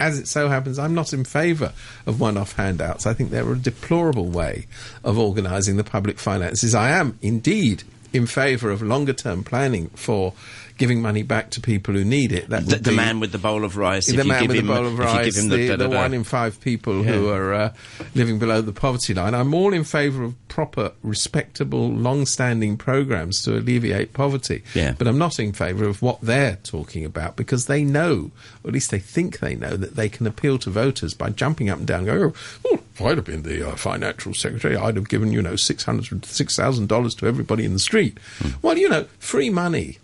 as 0.00 0.18
it 0.18 0.26
so 0.26 0.48
happens, 0.48 0.78
I'm 0.78 0.94
not 0.94 1.12
in 1.12 1.24
favour 1.24 1.72
of 2.06 2.18
one 2.18 2.36
off 2.36 2.56
handouts. 2.56 3.06
I 3.06 3.14
think 3.14 3.30
they're 3.30 3.52
a 3.52 3.58
deplorable 3.58 4.28
way 4.28 4.66
of 5.04 5.18
organising 5.18 5.76
the 5.76 5.84
public 5.84 6.18
finances. 6.18 6.74
I 6.74 6.90
am 6.90 7.18
indeed 7.22 7.84
in 8.12 8.26
favour 8.26 8.70
of 8.70 8.82
longer 8.82 9.12
term 9.12 9.44
planning 9.44 9.88
for 9.90 10.32
giving 10.80 11.02
money 11.02 11.22
back 11.22 11.50
to 11.50 11.60
people 11.60 11.92
who 11.92 12.04
need 12.06 12.32
it. 12.32 12.48
That 12.48 12.64
the, 12.64 12.76
the 12.76 12.92
man 12.92 13.20
with 13.20 13.32
the 13.32 13.38
bowl 13.38 13.64
of 13.64 13.76
rice. 13.76 14.06
The 14.06 14.24
man 14.24 14.48
with 14.48 14.56
the 14.56 14.62
bowl 14.62 14.86
of 14.86 14.98
rice. 14.98 15.36
The, 15.36 15.76
the, 15.76 15.90
one 15.90 16.14
in 16.14 16.24
five 16.24 16.58
people 16.62 17.04
yeah. 17.04 17.12
who 17.12 17.28
are 17.28 17.52
uh, 17.52 17.74
living 18.14 18.38
below 18.38 18.62
the 18.62 18.72
poverty 18.72 19.12
line. 19.12 19.34
I'm 19.34 19.52
all 19.52 19.74
in 19.74 19.84
favour 19.84 20.24
of 20.24 20.48
proper, 20.48 20.92
respectable, 21.02 21.90
long-standing 21.90 22.78
programs 22.78 23.42
to 23.42 23.58
alleviate 23.58 24.14
poverty. 24.14 24.64
Yeah. 24.74 24.94
But 24.96 25.06
I'm 25.06 25.18
not 25.18 25.38
in 25.38 25.52
favour 25.52 25.84
of 25.84 26.00
what 26.00 26.22
they're 26.22 26.56
talking 26.62 27.04
about 27.04 27.36
because 27.36 27.66
they 27.66 27.84
know, 27.84 28.30
or 28.64 28.68
at 28.68 28.72
least 28.72 28.90
they 28.90 28.98
think 28.98 29.40
they 29.40 29.54
know, 29.54 29.76
that 29.76 29.96
they 29.96 30.08
can 30.08 30.26
appeal 30.26 30.58
to 30.60 30.70
voters 30.70 31.12
by 31.12 31.28
jumping 31.28 31.68
up 31.68 31.76
and 31.76 31.86
down, 31.86 32.06
going, 32.06 32.32
"Oh, 32.64 32.80
if 32.94 33.02
I'd 33.02 33.18
have 33.18 33.26
been 33.26 33.42
the 33.42 33.68
uh, 33.68 33.76
financial 33.76 34.32
secretary, 34.32 34.76
I'd 34.76 34.96
have 34.96 35.10
given 35.10 35.30
you 35.30 35.42
know 35.42 35.56
six 35.56 35.84
hundred, 35.84 36.24
six 36.24 36.56
thousand 36.56 36.88
dollars 36.88 37.14
to 37.16 37.26
everybody 37.26 37.66
in 37.66 37.74
the 37.74 37.78
street." 37.78 38.18
Mm. 38.38 38.54
Well, 38.62 38.78
you 38.78 38.88
know, 38.88 39.04
free 39.18 39.50
money 39.50 39.98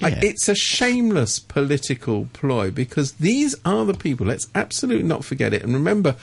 yeah. 0.00 0.20
it's 0.22 0.48
a 0.48 0.54
shameless 0.54 1.38
political 1.38 2.28
ploy 2.32 2.70
because 2.70 3.12
these 3.12 3.54
are 3.64 3.84
the 3.84 3.94
people, 3.94 4.26
let's 4.26 4.48
absolutely 4.54 5.06
not 5.06 5.24
forget 5.24 5.52
it. 5.52 5.62
And 5.62 5.74
remember, 5.74 6.16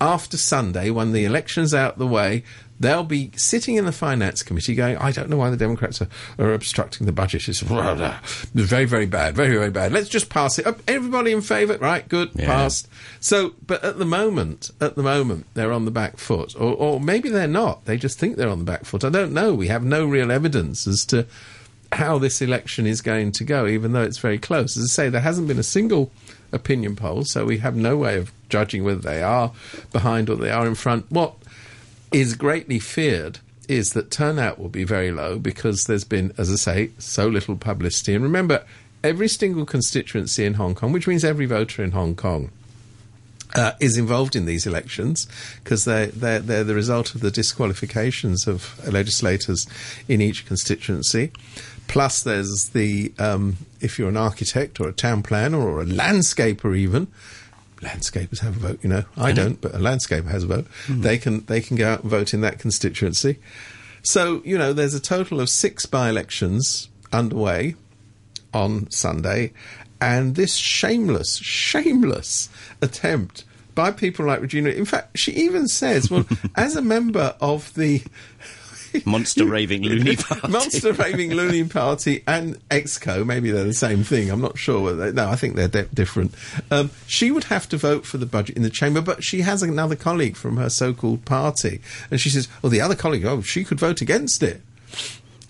after 0.00 0.36
Sunday, 0.36 0.90
when 0.90 1.12
the 1.12 1.24
election's 1.24 1.72
out 1.72 1.98
the 1.98 2.06
way, 2.06 2.42
they'll 2.78 3.04
be 3.04 3.30
sitting 3.36 3.76
in 3.76 3.86
the 3.86 3.92
finance 3.92 4.42
committee 4.42 4.74
going, 4.74 4.96
I 4.98 5.10
don't 5.10 5.30
know 5.30 5.36
why 5.36 5.50
the 5.50 5.56
Democrats 5.56 6.02
are, 6.02 6.08
are 6.38 6.52
obstructing 6.52 7.06
the 7.06 7.12
budget. 7.12 7.48
It's 7.48 7.60
very, 8.54 8.84
very 8.84 9.06
bad, 9.06 9.34
very, 9.34 9.56
very 9.56 9.70
bad. 9.70 9.92
Let's 9.92 10.08
just 10.08 10.28
pass 10.28 10.58
it. 10.58 10.66
Everybody 10.86 11.32
in 11.32 11.40
favour? 11.40 11.78
Right, 11.78 12.06
good, 12.06 12.30
yeah. 12.34 12.46
passed. 12.46 12.88
So, 13.20 13.54
but 13.66 13.82
at 13.82 13.98
the 13.98 14.04
moment, 14.04 14.70
at 14.80 14.96
the 14.96 15.02
moment, 15.02 15.46
they're 15.54 15.72
on 15.72 15.84
the 15.84 15.90
back 15.90 16.18
foot. 16.18 16.54
Or, 16.56 16.74
or 16.74 17.00
maybe 17.00 17.28
they're 17.30 17.46
not. 17.46 17.86
They 17.86 17.96
just 17.96 18.18
think 18.18 18.36
they're 18.36 18.50
on 18.50 18.58
the 18.58 18.64
back 18.64 18.84
foot. 18.84 19.04
I 19.04 19.10
don't 19.10 19.32
know. 19.32 19.54
We 19.54 19.68
have 19.68 19.84
no 19.84 20.04
real 20.06 20.30
evidence 20.30 20.86
as 20.86 21.04
to 21.06 21.26
how 21.96 22.18
this 22.18 22.42
election 22.42 22.86
is 22.86 23.00
going 23.00 23.32
to 23.32 23.44
go, 23.44 23.66
even 23.66 23.92
though 23.92 24.02
it's 24.02 24.18
very 24.18 24.38
close. 24.38 24.76
As 24.76 24.84
I 24.84 24.86
say, 24.86 25.08
there 25.08 25.20
hasn't 25.20 25.48
been 25.48 25.58
a 25.58 25.64
single 25.64 26.10
opinion 26.52 26.94
poll, 26.94 27.24
so 27.24 27.44
we 27.44 27.58
have 27.58 27.74
no 27.74 27.96
way 27.96 28.16
of 28.16 28.32
judging 28.48 28.84
whether 28.84 29.00
they 29.00 29.22
are 29.22 29.52
behind 29.92 30.28
or 30.28 30.36
they 30.36 30.50
are 30.50 30.66
in 30.66 30.74
front. 30.74 31.10
What 31.10 31.34
is 32.12 32.34
greatly 32.34 32.78
feared 32.78 33.40
is 33.68 33.94
that 33.94 34.10
turnout 34.10 34.58
will 34.58 34.68
be 34.68 34.84
very 34.84 35.10
low 35.10 35.38
because 35.38 35.84
there's 35.84 36.04
been, 36.04 36.32
as 36.38 36.52
I 36.52 36.56
say, 36.56 36.90
so 36.98 37.26
little 37.26 37.56
publicity. 37.56 38.14
And 38.14 38.22
remember, 38.22 38.64
every 39.02 39.28
single 39.28 39.64
constituency 39.64 40.44
in 40.44 40.54
Hong 40.54 40.74
Kong, 40.74 40.92
which 40.92 41.08
means 41.08 41.24
every 41.24 41.46
voter 41.46 41.82
in 41.82 41.92
Hong 41.92 42.14
Kong, 42.14 42.50
uh, 43.56 43.72
is 43.80 43.96
involved 43.96 44.36
in 44.36 44.44
these 44.44 44.66
elections 44.66 45.26
because 45.64 45.84
they're, 45.84 46.08
they're, 46.08 46.40
they're 46.40 46.64
the 46.64 46.74
result 46.74 47.14
of 47.14 47.20
the 47.20 47.30
disqualifications 47.30 48.46
of 48.46 48.78
legislators 48.86 49.66
in 50.08 50.20
each 50.20 50.46
constituency. 50.46 51.32
Plus, 51.88 52.22
there's 52.22 52.70
the 52.70 53.12
um, 53.18 53.56
if 53.80 53.98
you're 53.98 54.08
an 54.08 54.16
architect 54.16 54.80
or 54.80 54.88
a 54.88 54.92
town 54.92 55.22
planner 55.22 55.58
or 55.58 55.80
a 55.80 55.84
landscaper, 55.84 56.76
even 56.76 57.06
landscapers 57.80 58.40
have 58.40 58.56
a 58.56 58.68
vote. 58.68 58.80
You 58.82 58.88
know, 58.88 59.04
I 59.16 59.32
don't, 59.32 59.60
but 59.60 59.74
a 59.74 59.78
landscaper 59.78 60.26
has 60.26 60.42
a 60.42 60.46
vote. 60.46 60.66
Mm. 60.86 61.02
They 61.02 61.18
can 61.18 61.44
they 61.46 61.60
can 61.60 61.76
go 61.76 61.92
out 61.92 62.02
and 62.02 62.10
vote 62.10 62.34
in 62.34 62.40
that 62.40 62.58
constituency. 62.58 63.38
So 64.02 64.42
you 64.44 64.58
know, 64.58 64.72
there's 64.72 64.94
a 64.94 65.00
total 65.00 65.40
of 65.40 65.48
six 65.48 65.86
by-elections 65.86 66.88
underway 67.12 67.76
on 68.52 68.90
Sunday, 68.90 69.52
and 70.00 70.34
this 70.34 70.56
shameless, 70.56 71.36
shameless 71.36 72.48
attempt 72.82 73.44
by 73.74 73.90
people 73.90 74.26
like 74.26 74.40
Regina. 74.40 74.70
In 74.70 74.84
fact, 74.84 75.18
she 75.18 75.32
even 75.32 75.68
says, 75.68 76.10
"Well, 76.10 76.26
as 76.56 76.76
a 76.76 76.82
member 76.82 77.34
of 77.40 77.72
the 77.74 78.02
Monster 79.04 79.46
Raving 79.46 79.82
Loony 79.82 80.16
Party. 80.16 80.48
Monster 80.48 80.92
Raving 80.92 81.32
Loony 81.32 81.64
Party 81.64 82.22
and 82.26 82.56
EXCO, 82.70 83.26
maybe 83.26 83.50
they're 83.50 83.64
the 83.64 83.74
same 83.74 84.04
thing. 84.04 84.30
I'm 84.30 84.40
not 84.40 84.58
sure. 84.58 84.94
They, 84.94 85.12
no, 85.12 85.28
I 85.28 85.36
think 85.36 85.56
they're 85.56 85.68
de- 85.68 85.84
different. 85.84 86.34
Um, 86.70 86.90
she 87.06 87.30
would 87.30 87.44
have 87.44 87.68
to 87.70 87.76
vote 87.76 88.06
for 88.06 88.18
the 88.18 88.26
budget 88.26 88.56
in 88.56 88.62
the 88.62 88.70
chamber, 88.70 89.00
but 89.00 89.22
she 89.22 89.42
has 89.42 89.62
another 89.62 89.96
colleague 89.96 90.36
from 90.36 90.56
her 90.56 90.70
so 90.70 90.92
called 90.92 91.24
party. 91.24 91.80
And 92.10 92.20
she 92.20 92.30
says, 92.30 92.48
well, 92.62 92.70
the 92.70 92.80
other 92.80 92.94
colleague, 92.94 93.24
oh, 93.24 93.42
she 93.42 93.64
could 93.64 93.80
vote 93.80 94.00
against 94.00 94.42
it. 94.42 94.62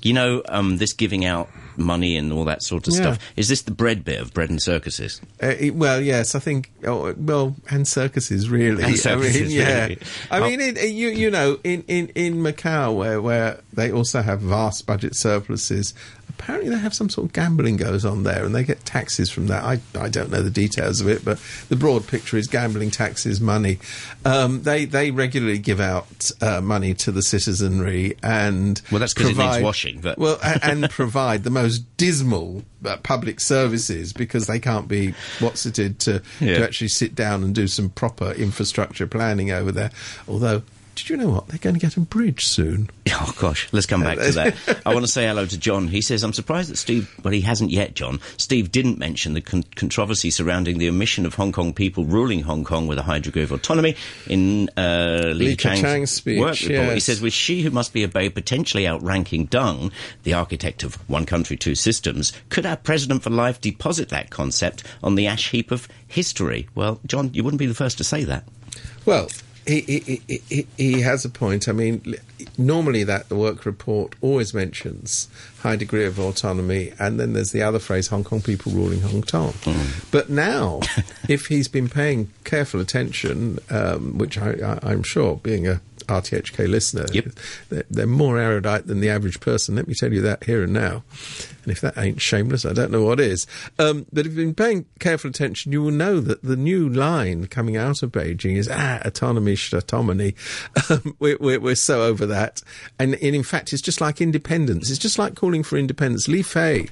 You 0.07 0.13
know, 0.13 0.43
um, 0.49 0.77
this 0.77 0.93
giving 0.93 1.25
out 1.25 1.49
money 1.77 2.17
and 2.17 2.33
all 2.33 2.45
that 2.45 2.63
sort 2.63 2.87
of 2.87 2.95
yeah. 2.95 3.01
stuff. 3.01 3.19
Is 3.37 3.49
this 3.49 3.63
the 3.63 3.71
bread 3.71 4.05
bit 4.05 4.21
of 4.21 4.33
bread 4.33 4.51
and 4.51 4.63
circuses? 4.63 5.21
Uh, 5.43 5.55
it, 5.59 5.75
well, 5.75 6.01
yes, 6.01 6.35
I 6.35 6.39
think. 6.39 6.71
Oh, 6.85 7.13
well, 7.17 7.57
and 7.71 7.87
circuses 7.87 8.49
really. 8.49 8.85
And 8.85 8.97
circuses, 8.97 9.43
I 9.43 9.45
mean, 9.45 9.51
yeah. 9.51 9.83
Really. 9.83 9.99
I 10.31 10.41
mean, 10.41 10.61
it, 10.61 10.79
it, 10.79 10.91
you 10.91 11.09
you 11.09 11.31
know, 11.31 11.59
in, 11.65 11.83
in, 11.89 12.09
in 12.15 12.37
Macau 12.37 12.95
where 12.95 13.21
where 13.21 13.61
they 13.73 13.91
also 13.91 14.23
have 14.23 14.41
vast 14.41 14.87
budget 14.87 15.17
surpluses, 15.17 15.93
apparently 16.39 16.71
they 16.71 16.79
have 16.79 16.95
some 16.95 17.09
sort 17.09 17.27
of 17.27 17.33
gambling 17.33 17.77
goes 17.77 18.05
on 18.05 18.23
there 18.23 18.45
and 18.45 18.55
they 18.55 18.65
get 18.65 18.85
taxes 18.85 19.31
from 19.31 19.47
that. 19.47 19.65
I, 19.65 19.81
I 19.99 20.09
don't 20.09 20.31
know 20.31 20.43
the 20.43 20.51
details 20.51 21.01
of 21.01 21.09
it, 21.09 21.25
but 21.25 21.41
the 21.69 21.77
broad 21.77 22.07
picture 22.07 22.37
is 22.37 22.47
gambling 22.47 22.91
taxes, 22.91 23.41
money. 23.41 23.79
Um, 24.25 24.63
they 24.63 24.85
they 24.85 25.11
regularly 25.11 25.59
give 25.59 25.81
out 25.81 26.31
uh, 26.41 26.61
money 26.61 26.95
to 26.95 27.13
the 27.13 27.23
citizenry 27.23 28.17
and 28.23 28.81
well, 28.91 29.01
that's 29.01 29.15
because 29.15 29.31
it 29.31 29.39
needs 29.39 29.63
washing, 29.63 30.01
but 30.01 30.19
well, 30.19 30.39
and, 30.43 30.85
and 30.85 30.91
provide 30.91 31.45
the 31.45 31.51
most 31.51 31.79
dismal 31.97 32.63
uh, 32.85 32.97
public 32.99 33.41
services 33.41 34.13
because 34.13 34.47
they 34.47 34.59
can't 34.59 34.89
be 34.89 35.15
what's 35.41 35.65
it 35.67 35.99
to 36.01 36.23
yeah. 36.41 36.59
to 36.59 36.65
actually 36.65 36.89
sit 36.89 37.15
down 37.15 37.43
and 37.43 37.55
do 37.55 37.67
some 37.67 37.89
proper 37.89 38.33
infrastructure 38.33 39.07
planning 39.07 39.51
over 39.51 39.73
there. 39.73 39.91
Although 40.29 40.63
did 40.97 41.11
you 41.11 41.17
know 41.17 41.29
what? 41.29 41.49
They're 41.49 41.59
going 41.59 41.75
to 41.75 41.81
get 41.81 41.97
a 41.97 42.01
bridge 42.01 42.47
soon. 42.47 42.91
Oh, 43.19 43.35
gosh. 43.39 43.69
Let's 43.73 43.87
come 43.87 44.03
back 44.03 44.19
to 44.19 44.31
that. 44.33 44.83
I 44.87 44.93
want 44.93 45.07
to 45.07 45.11
say 45.11 45.27
hello 45.27 45.47
to 45.47 45.57
John. 45.57 45.89
He 45.89 46.03
says, 46.03 46.23
I'm 46.23 46.35
surprised 46.35 46.71
that 46.71 46.77
Steve, 46.77 47.11
but 47.23 47.33
he 47.33 47.41
hasn't 47.41 47.71
yet, 47.71 47.95
John. 47.95 48.21
Steve 48.37 48.71
didn't 48.71 48.99
mention 48.99 49.33
the 49.33 49.41
con- 49.41 49.65
controversy 49.75 50.29
surrounding 50.31 50.77
the 50.77 50.89
omission 50.89 51.25
of 51.25 51.35
Hong 51.37 51.51
Kong 51.51 51.73
people 51.73 52.05
ruling 52.05 52.43
Hong 52.43 52.63
Kong 52.63 52.87
with 52.87 52.99
a 52.99 53.03
high 53.03 53.21
degree 53.21 53.43
of 53.43 53.53
autonomy 53.53 53.97
in 54.27 54.69
uh, 54.77 55.33
Li, 55.35 55.47
Li 55.47 55.57
Keqiang's, 55.57 55.81
Keqiang's 55.81 56.11
speech, 56.11 56.41
work 56.41 56.61
report. 56.61 56.71
Yes. 56.71 56.93
He 56.93 57.01
says, 57.01 57.23
with 57.23 57.33
she 57.33 57.63
who 57.63 57.71
must 57.71 57.95
be 57.95 58.05
obeyed 58.05 58.35
potentially 58.35 58.87
outranking 58.87 59.49
Deng, 59.49 59.93
the 60.25 60.35
architect 60.35 60.83
of 60.83 60.97
one 61.09 61.25
country, 61.25 61.57
two 61.57 61.75
systems, 61.75 62.35
could 62.51 62.67
our 62.67 62.77
president 62.77 63.23
for 63.23 63.31
life 63.31 63.63
deposit 63.63 64.11
that 64.11 64.29
concept 64.29 64.83
on 65.03 65.15
the 65.15 65.27
ash 65.27 65.51
heap 65.53 65.71
of 65.71 65.89
history? 66.07 66.69
Well, 66.75 67.01
John, 67.07 67.33
you 67.33 67.45
wouldn't 67.45 67.61
be 67.61 67.67
the 67.67 67.75
first 67.75 67.97
to 67.99 68.05
say 68.05 68.25
that. 68.25 68.45
Well, 69.07 69.29
he, 69.67 69.81
he, 69.81 70.41
he, 70.49 70.67
he, 70.77 71.01
has 71.01 71.25
a 71.25 71.29
point. 71.29 71.69
I 71.69 71.73
mean, 71.73 72.15
normally 72.57 73.03
that 73.05 73.29
the 73.29 73.35
work 73.35 73.67
report 73.67 74.15
always 74.21 74.55
mentions 74.55 75.29
high 75.61 75.77
degree 75.77 76.05
of 76.05 76.21
autonomy, 76.21 76.93
and 76.99 77.19
then 77.19 77.33
there's 77.33 77.51
the 77.51 77.63
other 77.63 77.81
phrase, 77.81 78.09
Hong 78.09 78.23
Kong 78.23 78.41
people 78.41 78.71
ruling 78.73 79.01
Hong 79.01 79.23
Kong. 79.23 79.53
Mm. 79.53 80.11
But 80.13 80.31
now, 80.31 80.81
if 81.29 81.47
he's 81.47 81.67
been 81.67 81.89
paying 81.89 82.31
careful 82.45 82.81
attention, 82.81 83.59
um, 83.69 84.19
which 84.19 84.39
I, 84.39 84.79
am 84.83 85.03
sure, 85.03 85.37
being 85.37 85.67
a 85.67 85.81
RTHK 86.07 86.69
listener. 86.69 87.07
Yep. 87.13 87.27
They're, 87.69 87.85
they're, 87.91 88.07
more 88.07 88.39
erudite 88.39 88.87
than 88.87 89.01
the 89.01 89.11
average 89.11 89.41
person. 89.41 89.77
Let 89.77 89.89
me 89.89 89.95
tell 89.95 90.13
you 90.13 90.21
that 90.23 90.45
here 90.45 90.63
and 90.63 90.73
now. 90.73 91.03
And 91.65 91.73
if 91.73 91.81
that 91.81 91.99
ain't 91.99 92.21
shameless, 92.21 92.65
I 92.65 92.73
don't 92.73 92.91
know 92.91 93.03
what 93.03 93.21
is. 93.21 93.47
Um, 93.79 94.07
but 94.13 94.21
if 94.21 94.27
you've 94.27 94.37
been 94.37 94.55
paying 94.55 94.87
careful 95.01 95.31
attention, 95.31 95.73
you 95.73 95.83
will 95.83 95.91
know 95.91 96.21
that 96.21 96.43
the 96.43 96.57
new 96.57 96.89
line 96.89 97.47
coming 97.49 97.77
out 97.77 98.03
of 98.03 98.13
Beijing 98.13 98.57
is, 98.57 98.69
ah, 98.73 99.01
autonomy, 99.05 99.57
autonomy. 99.73 100.35
Um, 100.89 101.17
we're, 101.19 101.37
we're, 101.41 101.61
we're, 101.61 101.75
so 101.75 102.03
over 102.03 102.27
that. 102.27 102.63
And, 102.99 103.15
and 103.15 103.35
in 103.35 103.43
fact, 103.43 103.73
it's 103.73 103.83
just 103.83 104.01
like 104.01 104.21
independence. 104.21 104.91
It's 104.91 104.99
just 104.99 105.19
like 105.19 105.35
calling 105.35 105.63
for 105.63 105.77
independence. 105.77 106.29
Li 106.29 106.43
Fei, 106.43 106.89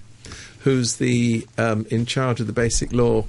who's 0.61 0.97
the 0.97 1.47
um, 1.57 1.87
in 1.91 2.07
charge 2.07 2.41
of 2.41 2.47
the 2.47 2.53
basic 2.53 2.93
law 2.93 3.25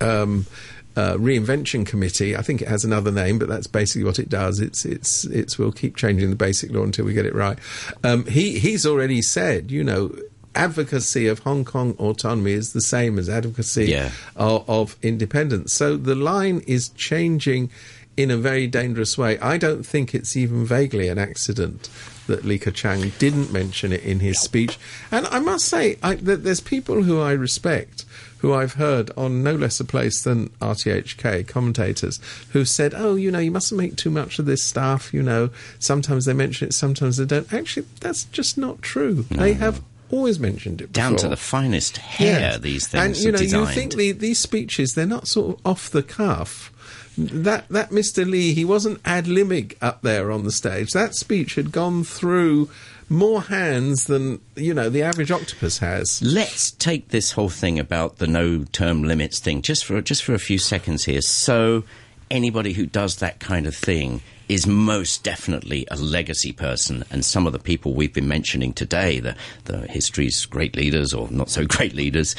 um, 0.00 0.46
uh, 0.96 1.14
reinvention 1.14 1.86
committee. 1.86 2.36
I 2.36 2.42
think 2.42 2.62
it 2.62 2.68
has 2.68 2.84
another 2.84 3.10
name, 3.10 3.38
but 3.38 3.48
that's 3.48 3.66
basically 3.66 4.04
what 4.04 4.18
it 4.18 4.28
does. 4.28 4.60
It's 4.60 4.84
it's 4.84 5.24
it's 5.26 5.58
we'll 5.58 5.72
keep 5.72 5.96
changing 5.96 6.30
the 6.30 6.36
basic 6.36 6.70
law 6.72 6.82
until 6.82 7.04
we 7.04 7.12
get 7.12 7.26
it 7.26 7.34
right. 7.34 7.58
Um, 8.02 8.26
he 8.26 8.58
he's 8.58 8.86
already 8.86 9.22
said, 9.22 9.70
you 9.70 9.84
know. 9.84 10.14
Advocacy 10.56 11.26
of 11.26 11.40
Hong 11.40 11.64
Kong 11.64 11.96
autonomy 11.98 12.52
is 12.52 12.74
the 12.74 12.80
same 12.80 13.18
as 13.18 13.28
advocacy 13.28 13.86
yeah. 13.86 14.12
of, 14.36 14.70
of 14.70 14.96
independence. 15.02 15.72
So 15.72 15.96
the 15.96 16.14
line 16.14 16.62
is 16.68 16.90
changing 16.90 17.70
in 18.16 18.30
a 18.30 18.36
very 18.36 18.68
dangerous 18.68 19.18
way. 19.18 19.36
I 19.40 19.58
don't 19.58 19.84
think 19.84 20.14
it's 20.14 20.36
even 20.36 20.64
vaguely 20.64 21.08
an 21.08 21.18
accident 21.18 21.90
that 22.28 22.44
Li 22.44 22.60
Keqiang 22.60 23.18
didn't 23.18 23.52
mention 23.52 23.92
it 23.92 24.04
in 24.04 24.20
his 24.20 24.40
speech. 24.40 24.78
And 25.10 25.26
I 25.26 25.40
must 25.40 25.66
say, 25.66 25.98
I, 26.04 26.14
that 26.14 26.44
there's 26.44 26.60
people 26.60 27.02
who 27.02 27.20
I 27.20 27.32
respect 27.32 28.04
who 28.44 28.52
I've 28.52 28.74
heard 28.74 29.10
on 29.16 29.42
no 29.42 29.54
less 29.54 29.80
a 29.80 29.86
place 29.86 30.22
than 30.22 30.50
RTHK 30.60 31.48
commentators 31.48 32.20
who 32.50 32.66
said, 32.66 32.92
"Oh, 32.94 33.14
you 33.14 33.30
know, 33.30 33.38
you 33.38 33.50
mustn't 33.50 33.80
make 33.80 33.96
too 33.96 34.10
much 34.10 34.38
of 34.38 34.44
this 34.44 34.62
stuff. 34.62 35.14
You 35.14 35.22
know, 35.22 35.48
sometimes 35.78 36.26
they 36.26 36.34
mention 36.34 36.68
it, 36.68 36.74
sometimes 36.74 37.16
they 37.16 37.24
don't." 37.24 37.50
Actually, 37.54 37.86
that's 38.00 38.24
just 38.24 38.58
not 38.58 38.82
true. 38.82 39.24
No. 39.30 39.40
They 39.40 39.54
have 39.54 39.80
always 40.10 40.38
mentioned 40.38 40.82
it 40.82 40.92
Down 40.92 41.16
to 41.16 41.28
the 41.28 41.38
finest 41.38 41.96
hair, 41.96 42.58
these 42.58 42.86
things 42.86 43.02
And 43.02 43.16
you 43.16 43.32
know, 43.32 43.38
designed. 43.38 43.68
you 43.68 43.74
think 43.74 43.94
the, 43.94 44.12
these 44.12 44.38
speeches 44.38 44.92
they're 44.92 45.06
not 45.06 45.26
sort 45.26 45.56
of 45.56 45.66
off 45.66 45.88
the 45.88 46.02
cuff. 46.02 46.70
That 47.16 47.66
that 47.70 47.92
Mr. 47.92 48.28
Lee, 48.28 48.52
he 48.52 48.66
wasn't 48.66 49.00
ad 49.06 49.24
libbing 49.24 49.74
up 49.80 50.02
there 50.02 50.30
on 50.30 50.44
the 50.44 50.52
stage. 50.52 50.92
That 50.92 51.14
speech 51.14 51.54
had 51.54 51.72
gone 51.72 52.04
through 52.04 52.68
more 53.08 53.42
hands 53.42 54.04
than 54.06 54.40
you 54.56 54.74
know 54.74 54.88
the 54.88 55.02
average 55.02 55.30
octopus 55.30 55.78
has. 55.78 56.22
Let's 56.22 56.70
take 56.72 57.08
this 57.08 57.32
whole 57.32 57.48
thing 57.48 57.78
about 57.78 58.16
the 58.18 58.26
no 58.26 58.64
term 58.64 59.02
limits 59.04 59.38
thing 59.38 59.62
just 59.62 59.84
for 59.84 60.00
just 60.00 60.22
for 60.24 60.34
a 60.34 60.38
few 60.38 60.58
seconds 60.58 61.04
here. 61.04 61.20
So 61.20 61.84
anybody 62.30 62.72
who 62.72 62.86
does 62.86 63.16
that 63.16 63.40
kind 63.40 63.66
of 63.66 63.74
thing 63.74 64.20
is 64.48 64.66
most 64.66 65.24
definitely 65.24 65.86
a 65.90 65.96
legacy 65.96 66.52
person 66.52 67.04
and 67.10 67.24
some 67.24 67.46
of 67.46 67.52
the 67.52 67.58
people 67.58 67.94
we've 67.94 68.12
been 68.12 68.28
mentioning 68.28 68.72
today, 68.72 69.20
the 69.20 69.36
the 69.64 69.86
history's 69.88 70.44
great 70.46 70.76
leaders 70.76 71.14
or 71.14 71.28
not 71.30 71.50
so 71.50 71.66
great 71.66 71.94
leaders, 71.94 72.34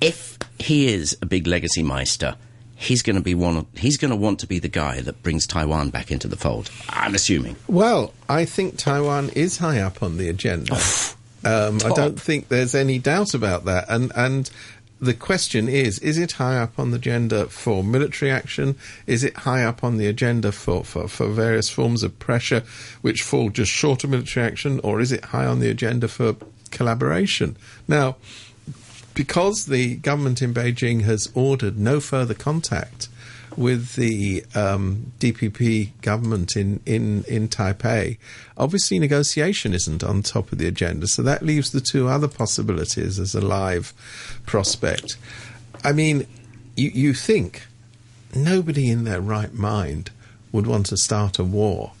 if 0.00 0.38
he 0.58 0.88
is 0.88 1.16
a 1.22 1.26
big 1.26 1.46
legacy 1.46 1.82
meister, 1.82 2.36
he's 2.80 3.02
going 3.02 3.16
to 3.16 3.22
be 3.22 3.34
one. 3.34 3.58
Of, 3.58 3.66
he's 3.76 3.96
going 3.96 4.10
to 4.10 4.16
want 4.16 4.40
to 4.40 4.46
be 4.46 4.58
the 4.58 4.68
guy 4.68 5.00
that 5.02 5.22
brings 5.22 5.46
Taiwan 5.46 5.90
back 5.90 6.10
into 6.10 6.26
the 6.26 6.36
fold. 6.36 6.70
I'm 6.88 7.14
assuming. 7.14 7.56
Well, 7.68 8.12
I 8.28 8.44
think 8.46 8.78
Taiwan 8.78 9.30
is 9.30 9.58
high 9.58 9.80
up 9.80 10.02
on 10.02 10.16
the 10.16 10.28
agenda. 10.28 10.74
Um, 11.42 11.78
I 11.84 11.90
don't 11.94 12.20
think 12.20 12.48
there's 12.48 12.74
any 12.74 12.98
doubt 12.98 13.34
about 13.34 13.64
that. 13.66 13.86
And 13.88 14.12
and 14.14 14.50
the 15.00 15.14
question 15.14 15.68
is: 15.68 15.98
Is 16.00 16.18
it 16.18 16.32
high 16.32 16.58
up 16.58 16.78
on 16.78 16.90
the 16.90 16.96
agenda 16.96 17.46
for 17.46 17.84
military 17.84 18.30
action? 18.30 18.76
Is 19.06 19.24
it 19.24 19.36
high 19.36 19.64
up 19.64 19.84
on 19.84 19.96
the 19.96 20.06
agenda 20.06 20.52
for, 20.52 20.84
for, 20.84 21.08
for 21.08 21.28
various 21.28 21.68
forms 21.70 22.02
of 22.02 22.18
pressure 22.18 22.62
which 23.00 23.22
fall 23.22 23.50
just 23.50 23.70
short 23.70 24.04
of 24.04 24.10
military 24.10 24.46
action, 24.46 24.80
or 24.82 25.00
is 25.00 25.12
it 25.12 25.26
high 25.26 25.46
on 25.46 25.60
the 25.60 25.70
agenda 25.70 26.08
for 26.08 26.36
collaboration? 26.70 27.56
Now, 27.88 28.16
because 29.20 29.66
the 29.66 29.96
government 29.96 30.40
in 30.40 30.54
Beijing 30.54 31.02
has 31.02 31.30
ordered 31.34 31.78
no 31.78 32.00
further 32.00 32.32
contact 32.32 33.10
with 33.54 33.94
the 33.96 34.42
um, 34.54 35.12
DPP 35.18 35.90
government 36.00 36.56
in, 36.56 36.80
in, 36.86 37.24
in 37.24 37.46
Taipei, 37.46 38.16
obviously 38.56 38.98
negotiation 38.98 39.74
isn't 39.74 40.02
on 40.02 40.22
top 40.22 40.50
of 40.52 40.56
the 40.56 40.66
agenda. 40.66 41.06
So 41.06 41.20
that 41.20 41.42
leaves 41.42 41.70
the 41.70 41.82
two 41.82 42.08
other 42.08 42.28
possibilities 42.28 43.18
as 43.18 43.34
a 43.34 43.42
live 43.42 43.92
prospect. 44.46 45.18
I 45.84 45.92
mean, 45.92 46.26
you, 46.74 46.88
you 46.88 47.12
think 47.12 47.66
nobody 48.34 48.88
in 48.88 49.04
their 49.04 49.20
right 49.20 49.52
mind 49.52 50.12
would 50.50 50.66
want 50.66 50.86
to 50.86 50.96
start 50.96 51.38
a 51.38 51.44
war 51.44 51.92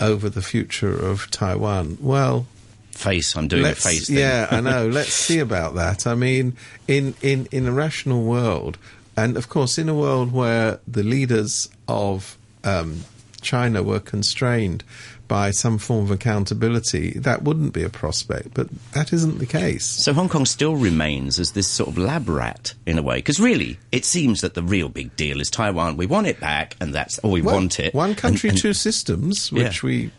over 0.00 0.28
the 0.28 0.42
future 0.42 0.92
of 0.92 1.30
Taiwan. 1.30 1.98
Well, 2.00 2.48
Face. 2.96 3.36
I'm 3.36 3.48
doing 3.48 3.62
Let's- 3.62 3.84
a 3.84 3.88
face 3.88 4.06
thing. 4.08 4.18
Yeah, 4.18 4.48
I 4.50 4.60
know. 4.60 4.88
Let's 4.92 5.12
see 5.12 5.38
about 5.38 5.74
that. 5.76 6.06
I 6.06 6.14
mean, 6.14 6.56
in, 6.88 7.14
in, 7.22 7.46
in 7.52 7.66
a 7.66 7.72
rational 7.72 8.24
world, 8.24 8.78
and 9.16 9.36
of 9.36 9.48
course, 9.48 9.78
in 9.78 9.88
a 9.88 9.94
world 9.94 10.32
where 10.32 10.80
the 10.88 11.02
leaders 11.02 11.68
of 11.88 12.36
um, 12.64 13.04
China 13.42 13.82
were 13.82 14.00
constrained 14.00 14.82
by 15.28 15.50
some 15.50 15.76
form 15.76 16.04
of 16.04 16.10
accountability, 16.12 17.10
that 17.18 17.42
wouldn't 17.42 17.72
be 17.72 17.82
a 17.82 17.88
prospect. 17.88 18.54
But 18.54 18.68
that 18.92 19.12
isn't 19.12 19.38
the 19.38 19.46
case. 19.46 19.84
So 19.84 20.12
Hong 20.12 20.28
Kong 20.28 20.46
still 20.46 20.76
remains 20.76 21.40
as 21.40 21.50
this 21.52 21.66
sort 21.66 21.88
of 21.88 21.98
lab 21.98 22.28
rat 22.28 22.74
in 22.86 22.96
a 22.98 23.02
way, 23.02 23.16
because 23.16 23.40
really 23.40 23.78
it 23.90 24.04
seems 24.04 24.40
that 24.42 24.54
the 24.54 24.62
real 24.62 24.88
big 24.88 25.16
deal 25.16 25.40
is 25.40 25.50
Taiwan. 25.50 25.96
We 25.96 26.06
want 26.06 26.28
it 26.28 26.38
back, 26.40 26.76
and 26.80 26.94
that's 26.94 27.18
all 27.20 27.32
we 27.32 27.42
Well, 27.42 27.56
want 27.56 27.80
it. 27.80 27.92
One 27.94 28.10
And- 28.10 28.18
country, 28.18 28.50
and- 28.50 28.58
two 28.58 28.72
systems, 28.72 29.50
which 29.50 29.82
Yeah. 29.82 29.86
we 29.88 30.10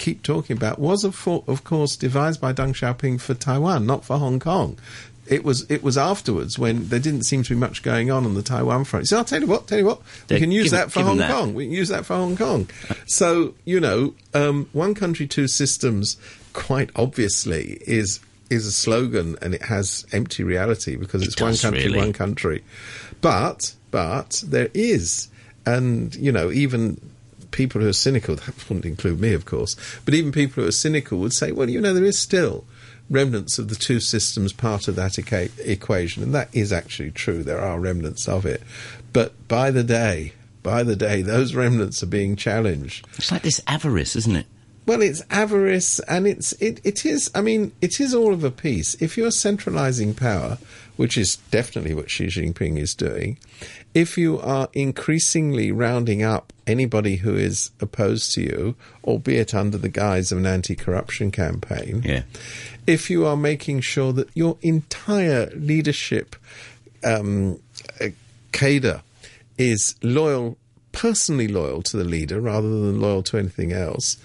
keep 0.00 0.22
talking 0.24 0.56
about, 0.56 0.80
was 0.80 1.04
of, 1.04 1.28
of 1.46 1.62
course 1.62 1.94
devised 1.96 2.40
by 2.40 2.52
Deng 2.52 2.72
Xiaoping 2.74 3.20
for 3.20 3.34
Taiwan, 3.34 3.86
not 3.86 4.04
for 4.04 4.18
Hong 4.18 4.40
Kong. 4.40 4.76
It 5.26 5.44
was 5.44 5.70
it 5.70 5.84
was 5.84 5.96
afterwards 5.96 6.58
when 6.58 6.88
there 6.88 6.98
didn't 6.98 7.22
seem 7.22 7.44
to 7.44 7.50
be 7.50 7.54
much 7.54 7.84
going 7.84 8.10
on 8.10 8.24
on 8.24 8.34
the 8.34 8.42
Taiwan 8.42 8.82
front. 8.84 9.06
So 9.06 9.16
I'll 9.16 9.24
tell 9.24 9.40
you 9.40 9.46
what, 9.46 9.68
tell 9.68 9.78
you 9.78 9.84
what, 9.84 10.00
we 10.28 10.34
Yeah, 10.34 10.40
can 10.40 10.50
use 10.50 10.72
that 10.72 10.90
for 10.90 11.02
Hong 11.02 11.18
that. 11.18 11.30
Kong. 11.30 11.54
We 11.54 11.66
can 11.66 11.72
use 11.72 11.88
that 11.90 12.04
for 12.04 12.16
Hong 12.16 12.36
Kong. 12.36 12.68
So 13.06 13.54
you 13.64 13.78
know, 13.78 14.14
um, 14.34 14.68
one 14.72 14.92
country, 14.94 15.28
two 15.28 15.46
systems, 15.46 16.16
quite 16.52 16.90
obviously 16.96 17.78
is 17.86 18.18
is 18.48 18.66
a 18.66 18.72
slogan, 18.72 19.36
and 19.40 19.54
it 19.54 19.62
has 19.62 20.04
empty 20.10 20.42
reality 20.42 20.96
because 20.96 21.22
It 21.22 21.26
it's 21.28 21.40
one 21.40 21.56
country, 21.56 21.84
really. 21.84 21.98
one 21.98 22.12
country. 22.12 22.64
But 23.20 23.74
but 23.92 24.42
there 24.44 24.70
is, 24.74 25.28
and 25.64 26.12
you 26.16 26.32
know, 26.32 26.50
even 26.50 27.00
people 27.50 27.80
who 27.80 27.88
are 27.88 27.92
cynical, 27.92 28.36
that 28.36 28.68
wouldn't 28.68 28.86
include 28.86 29.20
me, 29.20 29.32
of 29.32 29.44
course, 29.44 29.76
but 30.04 30.14
even 30.14 30.32
people 30.32 30.62
who 30.62 30.68
are 30.68 30.72
cynical 30.72 31.18
would 31.18 31.32
say, 31.32 31.52
well, 31.52 31.70
you 31.70 31.80
know, 31.80 31.94
there 31.94 32.04
is 32.04 32.18
still 32.18 32.64
remnants 33.08 33.58
of 33.58 33.68
the 33.68 33.74
two 33.74 34.00
systems 34.00 34.52
part 34.52 34.88
of 34.88 34.96
that 34.96 35.12
equa- 35.12 35.50
equation, 35.58 36.22
and 36.22 36.34
that 36.34 36.48
is 36.52 36.72
actually 36.72 37.10
true. 37.10 37.42
There 37.42 37.60
are 37.60 37.80
remnants 37.80 38.28
of 38.28 38.46
it, 38.46 38.62
but 39.12 39.48
by 39.48 39.70
the 39.70 39.82
day, 39.82 40.32
by 40.62 40.82
the 40.82 40.96
day, 40.96 41.22
those 41.22 41.54
remnants 41.54 42.02
are 42.02 42.06
being 42.06 42.36
challenged. 42.36 43.06
It's 43.16 43.32
like 43.32 43.42
this 43.42 43.60
avarice, 43.66 44.14
isn't 44.16 44.36
it? 44.36 44.46
Well, 44.86 45.02
it's 45.02 45.22
avarice, 45.30 46.00
and 46.00 46.26
it's 46.26 46.52
it, 46.54 46.80
it 46.84 47.04
is. 47.04 47.30
I 47.34 47.42
mean, 47.42 47.72
it 47.80 48.00
is 48.00 48.14
all 48.14 48.32
of 48.32 48.44
a 48.44 48.50
piece. 48.50 48.94
If 48.94 49.16
you're 49.16 49.30
centralising 49.30 50.14
power, 50.14 50.58
which 50.96 51.16
is 51.16 51.36
definitely 51.50 51.94
what 51.94 52.10
Xi 52.10 52.26
Jinping 52.26 52.78
is 52.78 52.94
doing, 52.94 53.38
if 53.94 54.18
you 54.18 54.40
are 54.40 54.68
increasingly 54.72 55.70
rounding 55.70 56.22
up 56.22 56.52
anybody 56.70 57.16
who 57.16 57.34
is 57.36 57.70
opposed 57.80 58.32
to 58.34 58.42
you, 58.42 58.74
albeit 59.04 59.54
under 59.54 59.76
the 59.78 59.88
guise 59.88 60.32
of 60.32 60.38
an 60.38 60.46
anti-corruption 60.46 61.30
campaign, 61.30 62.02
Yeah. 62.04 62.22
if 62.86 63.10
you 63.10 63.26
are 63.26 63.36
making 63.36 63.80
sure 63.80 64.12
that 64.12 64.28
your 64.34 64.56
entire 64.62 65.50
leadership 65.54 66.36
um, 67.04 67.58
uh, 68.00 68.08
cadre 68.52 69.00
is 69.58 69.94
loyal, 70.02 70.56
personally 70.92 71.48
loyal 71.48 71.82
to 71.82 71.96
the 71.96 72.04
leader 72.04 72.40
rather 72.40 72.68
than 72.68 73.00
loyal 73.00 73.22
to 73.24 73.38
anything 73.38 73.72
else, 73.72 74.16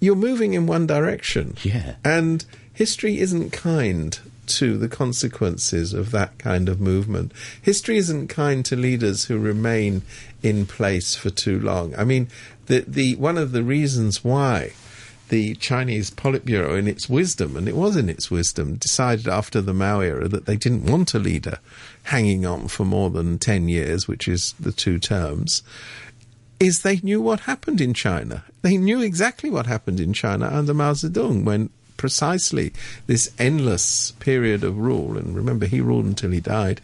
you're 0.00 0.16
moving 0.16 0.54
in 0.54 0.66
one 0.66 0.86
direction. 0.86 1.56
Yeah. 1.62 1.96
And 2.04 2.44
history 2.72 3.18
isn't 3.20 3.50
kind 3.52 4.18
to 4.46 4.76
the 4.76 4.88
consequences 4.88 5.92
of 5.92 6.10
that 6.10 6.36
kind 6.38 6.68
of 6.68 6.80
movement. 6.80 7.30
History 7.62 7.98
isn't 7.98 8.28
kind 8.28 8.64
to 8.64 8.74
leaders 8.76 9.26
who 9.26 9.38
remain 9.38 10.02
in 10.42 10.66
place 10.66 11.14
for 11.14 11.30
too 11.30 11.58
long. 11.60 11.94
I 11.96 12.04
mean, 12.04 12.28
the, 12.66 12.84
the 12.86 13.16
one 13.16 13.38
of 13.38 13.52
the 13.52 13.62
reasons 13.62 14.24
why 14.24 14.72
the 15.30 15.54
Chinese 15.56 16.10
Politburo, 16.10 16.76
in 16.76 16.88
its 16.88 17.08
wisdom, 17.08 17.56
and 17.56 17.68
it 17.68 17.76
was 17.76 17.96
in 17.96 18.08
its 18.08 18.30
wisdom, 18.30 18.74
decided 18.74 19.28
after 19.28 19.60
the 19.60 19.72
Mao 19.72 20.00
era 20.00 20.28
that 20.28 20.46
they 20.46 20.56
didn't 20.56 20.90
want 20.90 21.14
a 21.14 21.18
leader 21.18 21.58
hanging 22.04 22.44
on 22.44 22.68
for 22.68 22.84
more 22.84 23.10
than 23.10 23.38
10 23.38 23.68
years, 23.68 24.08
which 24.08 24.26
is 24.26 24.54
the 24.58 24.72
two 24.72 24.98
terms, 24.98 25.62
is 26.58 26.82
they 26.82 26.96
knew 26.96 27.22
what 27.22 27.40
happened 27.40 27.80
in 27.80 27.94
China. 27.94 28.44
They 28.62 28.76
knew 28.76 29.00
exactly 29.00 29.50
what 29.50 29.66
happened 29.66 30.00
in 30.00 30.12
China 30.12 30.48
under 30.52 30.74
Mao 30.74 30.92
Zedong 30.92 31.44
when 31.44 31.70
precisely 32.00 32.72
this 33.06 33.30
endless 33.38 34.12
period 34.12 34.64
of 34.64 34.78
rule, 34.78 35.18
and 35.18 35.36
remember 35.36 35.66
he 35.66 35.82
ruled 35.82 36.06
until 36.06 36.30
he 36.30 36.40
died, 36.40 36.80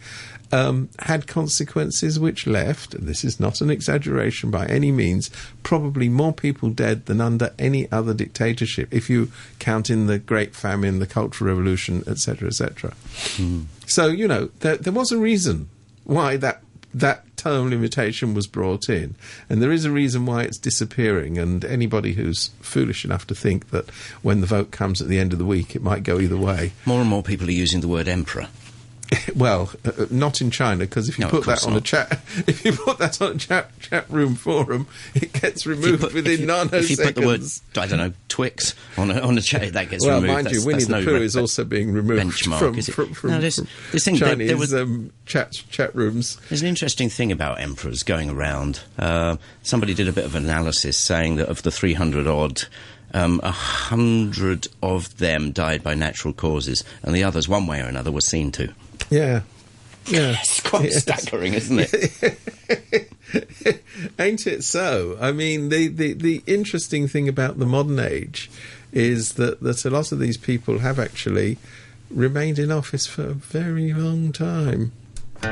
um, 0.51 0.89
had 0.99 1.25
consequences 1.25 2.19
which 2.19 2.45
left, 2.45 2.93
and 2.93 3.07
this 3.07 3.23
is 3.23 3.39
not 3.39 3.59
an 3.59 3.71
exaggeration 3.71 4.51
by 4.51 4.67
any 4.67 4.91
means, 4.91 5.31
probably 5.63 6.07
more 6.07 6.31
people 6.31 6.69
dead 6.69 7.07
than 7.07 7.19
under 7.19 7.51
any 7.57 7.91
other 7.91 8.13
dictatorship, 8.13 8.93
if 8.93 9.09
you 9.09 9.31
count 9.57 9.89
in 9.89 10.05
the 10.05 10.19
Great 10.19 10.55
Famine, 10.55 10.99
the 10.99 11.07
Cultural 11.07 11.49
Revolution, 11.49 12.03
etc., 12.05 12.49
etc. 12.49 12.93
So, 13.87 14.05
you 14.09 14.27
know, 14.27 14.51
there, 14.59 14.77
there 14.77 14.93
was 14.93 15.11
a 15.11 15.17
reason 15.17 15.67
why 16.03 16.37
that 16.37 16.61
that 16.93 17.25
term 17.37 17.69
limitation 17.69 18.33
was 18.33 18.47
brought 18.47 18.89
in, 18.89 19.15
and 19.49 19.61
there 19.61 19.71
is 19.71 19.85
a 19.85 19.91
reason 19.91 20.25
why 20.25 20.43
it's 20.43 20.57
disappearing. 20.57 21.37
And 21.37 21.63
anybody 21.63 22.13
who's 22.13 22.49
foolish 22.61 23.05
enough 23.05 23.27
to 23.27 23.35
think 23.35 23.69
that 23.69 23.89
when 24.21 24.41
the 24.41 24.47
vote 24.47 24.71
comes 24.71 25.01
at 25.01 25.07
the 25.07 25.19
end 25.19 25.33
of 25.33 25.39
the 25.39 25.45
week, 25.45 25.75
it 25.75 25.81
might 25.81 26.03
go 26.03 26.19
either 26.19 26.37
way, 26.37 26.73
More 26.85 27.01
and 27.01 27.09
more 27.09 27.23
people 27.23 27.47
are 27.47 27.51
using 27.51 27.81
the 27.81 27.87
word 27.87 28.07
emperor. 28.07 28.47
well, 29.35 29.71
uh, 29.85 29.91
uh, 30.03 30.05
not 30.09 30.41
in 30.41 30.51
China, 30.51 30.79
because 30.79 31.07
if 31.09 31.17
you 31.17 31.25
No, 31.25 31.31
put 31.31 31.45
that 31.45 31.65
on 31.65 31.75
a 31.75 31.81
chat, 31.81 32.11
if 32.47 32.65
you 32.65 32.73
put 32.73 32.97
that 32.97 33.21
on 33.21 33.33
a 33.33 33.37
chat 33.37 33.71
chat 33.79 34.09
room 34.09 34.35
forum, 34.35 34.87
it 35.15 35.33
gets 35.33 35.65
removed 35.65 36.01
put- 36.01 36.13
within 36.13 36.33
if 36.33 36.39
you, 36.41 36.47
nanoseconds. 36.47 36.73
if 36.73 36.89
you 36.89 36.97
put 36.97 37.15
the 37.15 37.25
word, 37.25 37.41
I 37.77 37.87
don't 37.87 37.97
know, 37.99 38.13
Twix 38.27 38.75
on 38.97 39.11
a, 39.11 39.19
on 39.21 39.37
a 39.37 39.41
chat, 39.41 39.73
that 39.73 39.89
gets 39.89 40.05
well, 40.05 40.15
removed. 40.21 40.27
Well, 40.27 40.35
mind 40.35 40.45
That's- 40.47 40.61
you, 40.61 40.67
Winnie 40.67 40.83
the 40.83 40.91
no 40.91 41.05
Pooh 41.05 41.13
re- 41.19 41.25
is 41.25 41.37
also 41.37 41.63
being 41.63 41.93
removed 41.93 42.21
benchmark, 42.21 42.59
from, 42.59 42.75
is 42.77 42.89
it? 42.89 42.91
from, 42.93 43.13
from, 43.13 43.29
No, 43.31 43.39
this- 43.41 43.57
from 43.57 43.67
this 43.91 44.03
thing, 44.05 44.17
there- 44.17 44.29
Chinese 44.29 44.47
there 44.49 44.57
was- 44.57 44.73
um, 44.73 45.11
chat 45.25 45.51
chat 45.69 45.95
rooms. 45.95 46.37
There's 46.49 46.61
an 46.61 46.67
interesting 46.67 47.09
thing 47.09 47.31
about 47.31 47.59
emperors 47.59 48.03
going 48.03 48.29
around. 48.29 48.81
Uh, 48.99 49.37
somebody 49.63 49.93
did 49.93 50.07
a 50.07 50.11
bit 50.13 50.25
of 50.25 50.35
analysis 50.35 50.97
saying 50.97 51.37
that 51.37 51.47
of 51.49 51.63
the 51.63 51.71
300 51.71 52.27
odd 52.27 52.63
um, 53.13 53.39
a 53.41 53.51
hundred 53.51 54.67
of 54.83 55.17
them 55.17 55.51
died 55.53 55.81
by 55.81 55.93
natural 55.95 56.33
causes, 56.33 56.83
and 57.03 57.15
the 57.15 57.23
others, 57.23 57.47
one 57.47 57.65
way 57.65 57.79
or 57.81 57.85
another, 57.85 58.11
were 58.11 58.19
seen 58.21 58.51
to. 58.51 58.73
Yeah. 59.09 59.41
Yeah. 60.07 60.37
It's 60.41 60.61
quite 60.61 60.85
Yes. 60.91 61.01
staggering, 61.01 61.53
isn't 61.53 61.79
it? 61.91 62.39
Ain't 64.19 64.47
it 64.47 64.63
so? 64.63 65.17
I 65.19 65.31
mean, 65.31 65.69
the, 65.69 65.87
the, 65.87 66.13
the 66.13 66.43
interesting 66.47 67.07
thing 67.07 67.27
about 67.27 67.59
the 67.59 67.65
modern 67.65 67.99
age 67.99 68.49
is 68.93 69.33
that, 69.33 69.59
that 69.61 69.83
a 69.85 69.89
lot 69.89 70.11
of 70.11 70.19
these 70.19 70.37
people 70.37 70.79
have 70.79 70.97
actually 70.99 71.57
remained 72.09 72.57
in 72.57 72.71
office 72.71 73.05
for 73.05 73.23
a 73.23 73.33
very 73.33 73.91
long 73.93 74.31
time. 74.31 74.93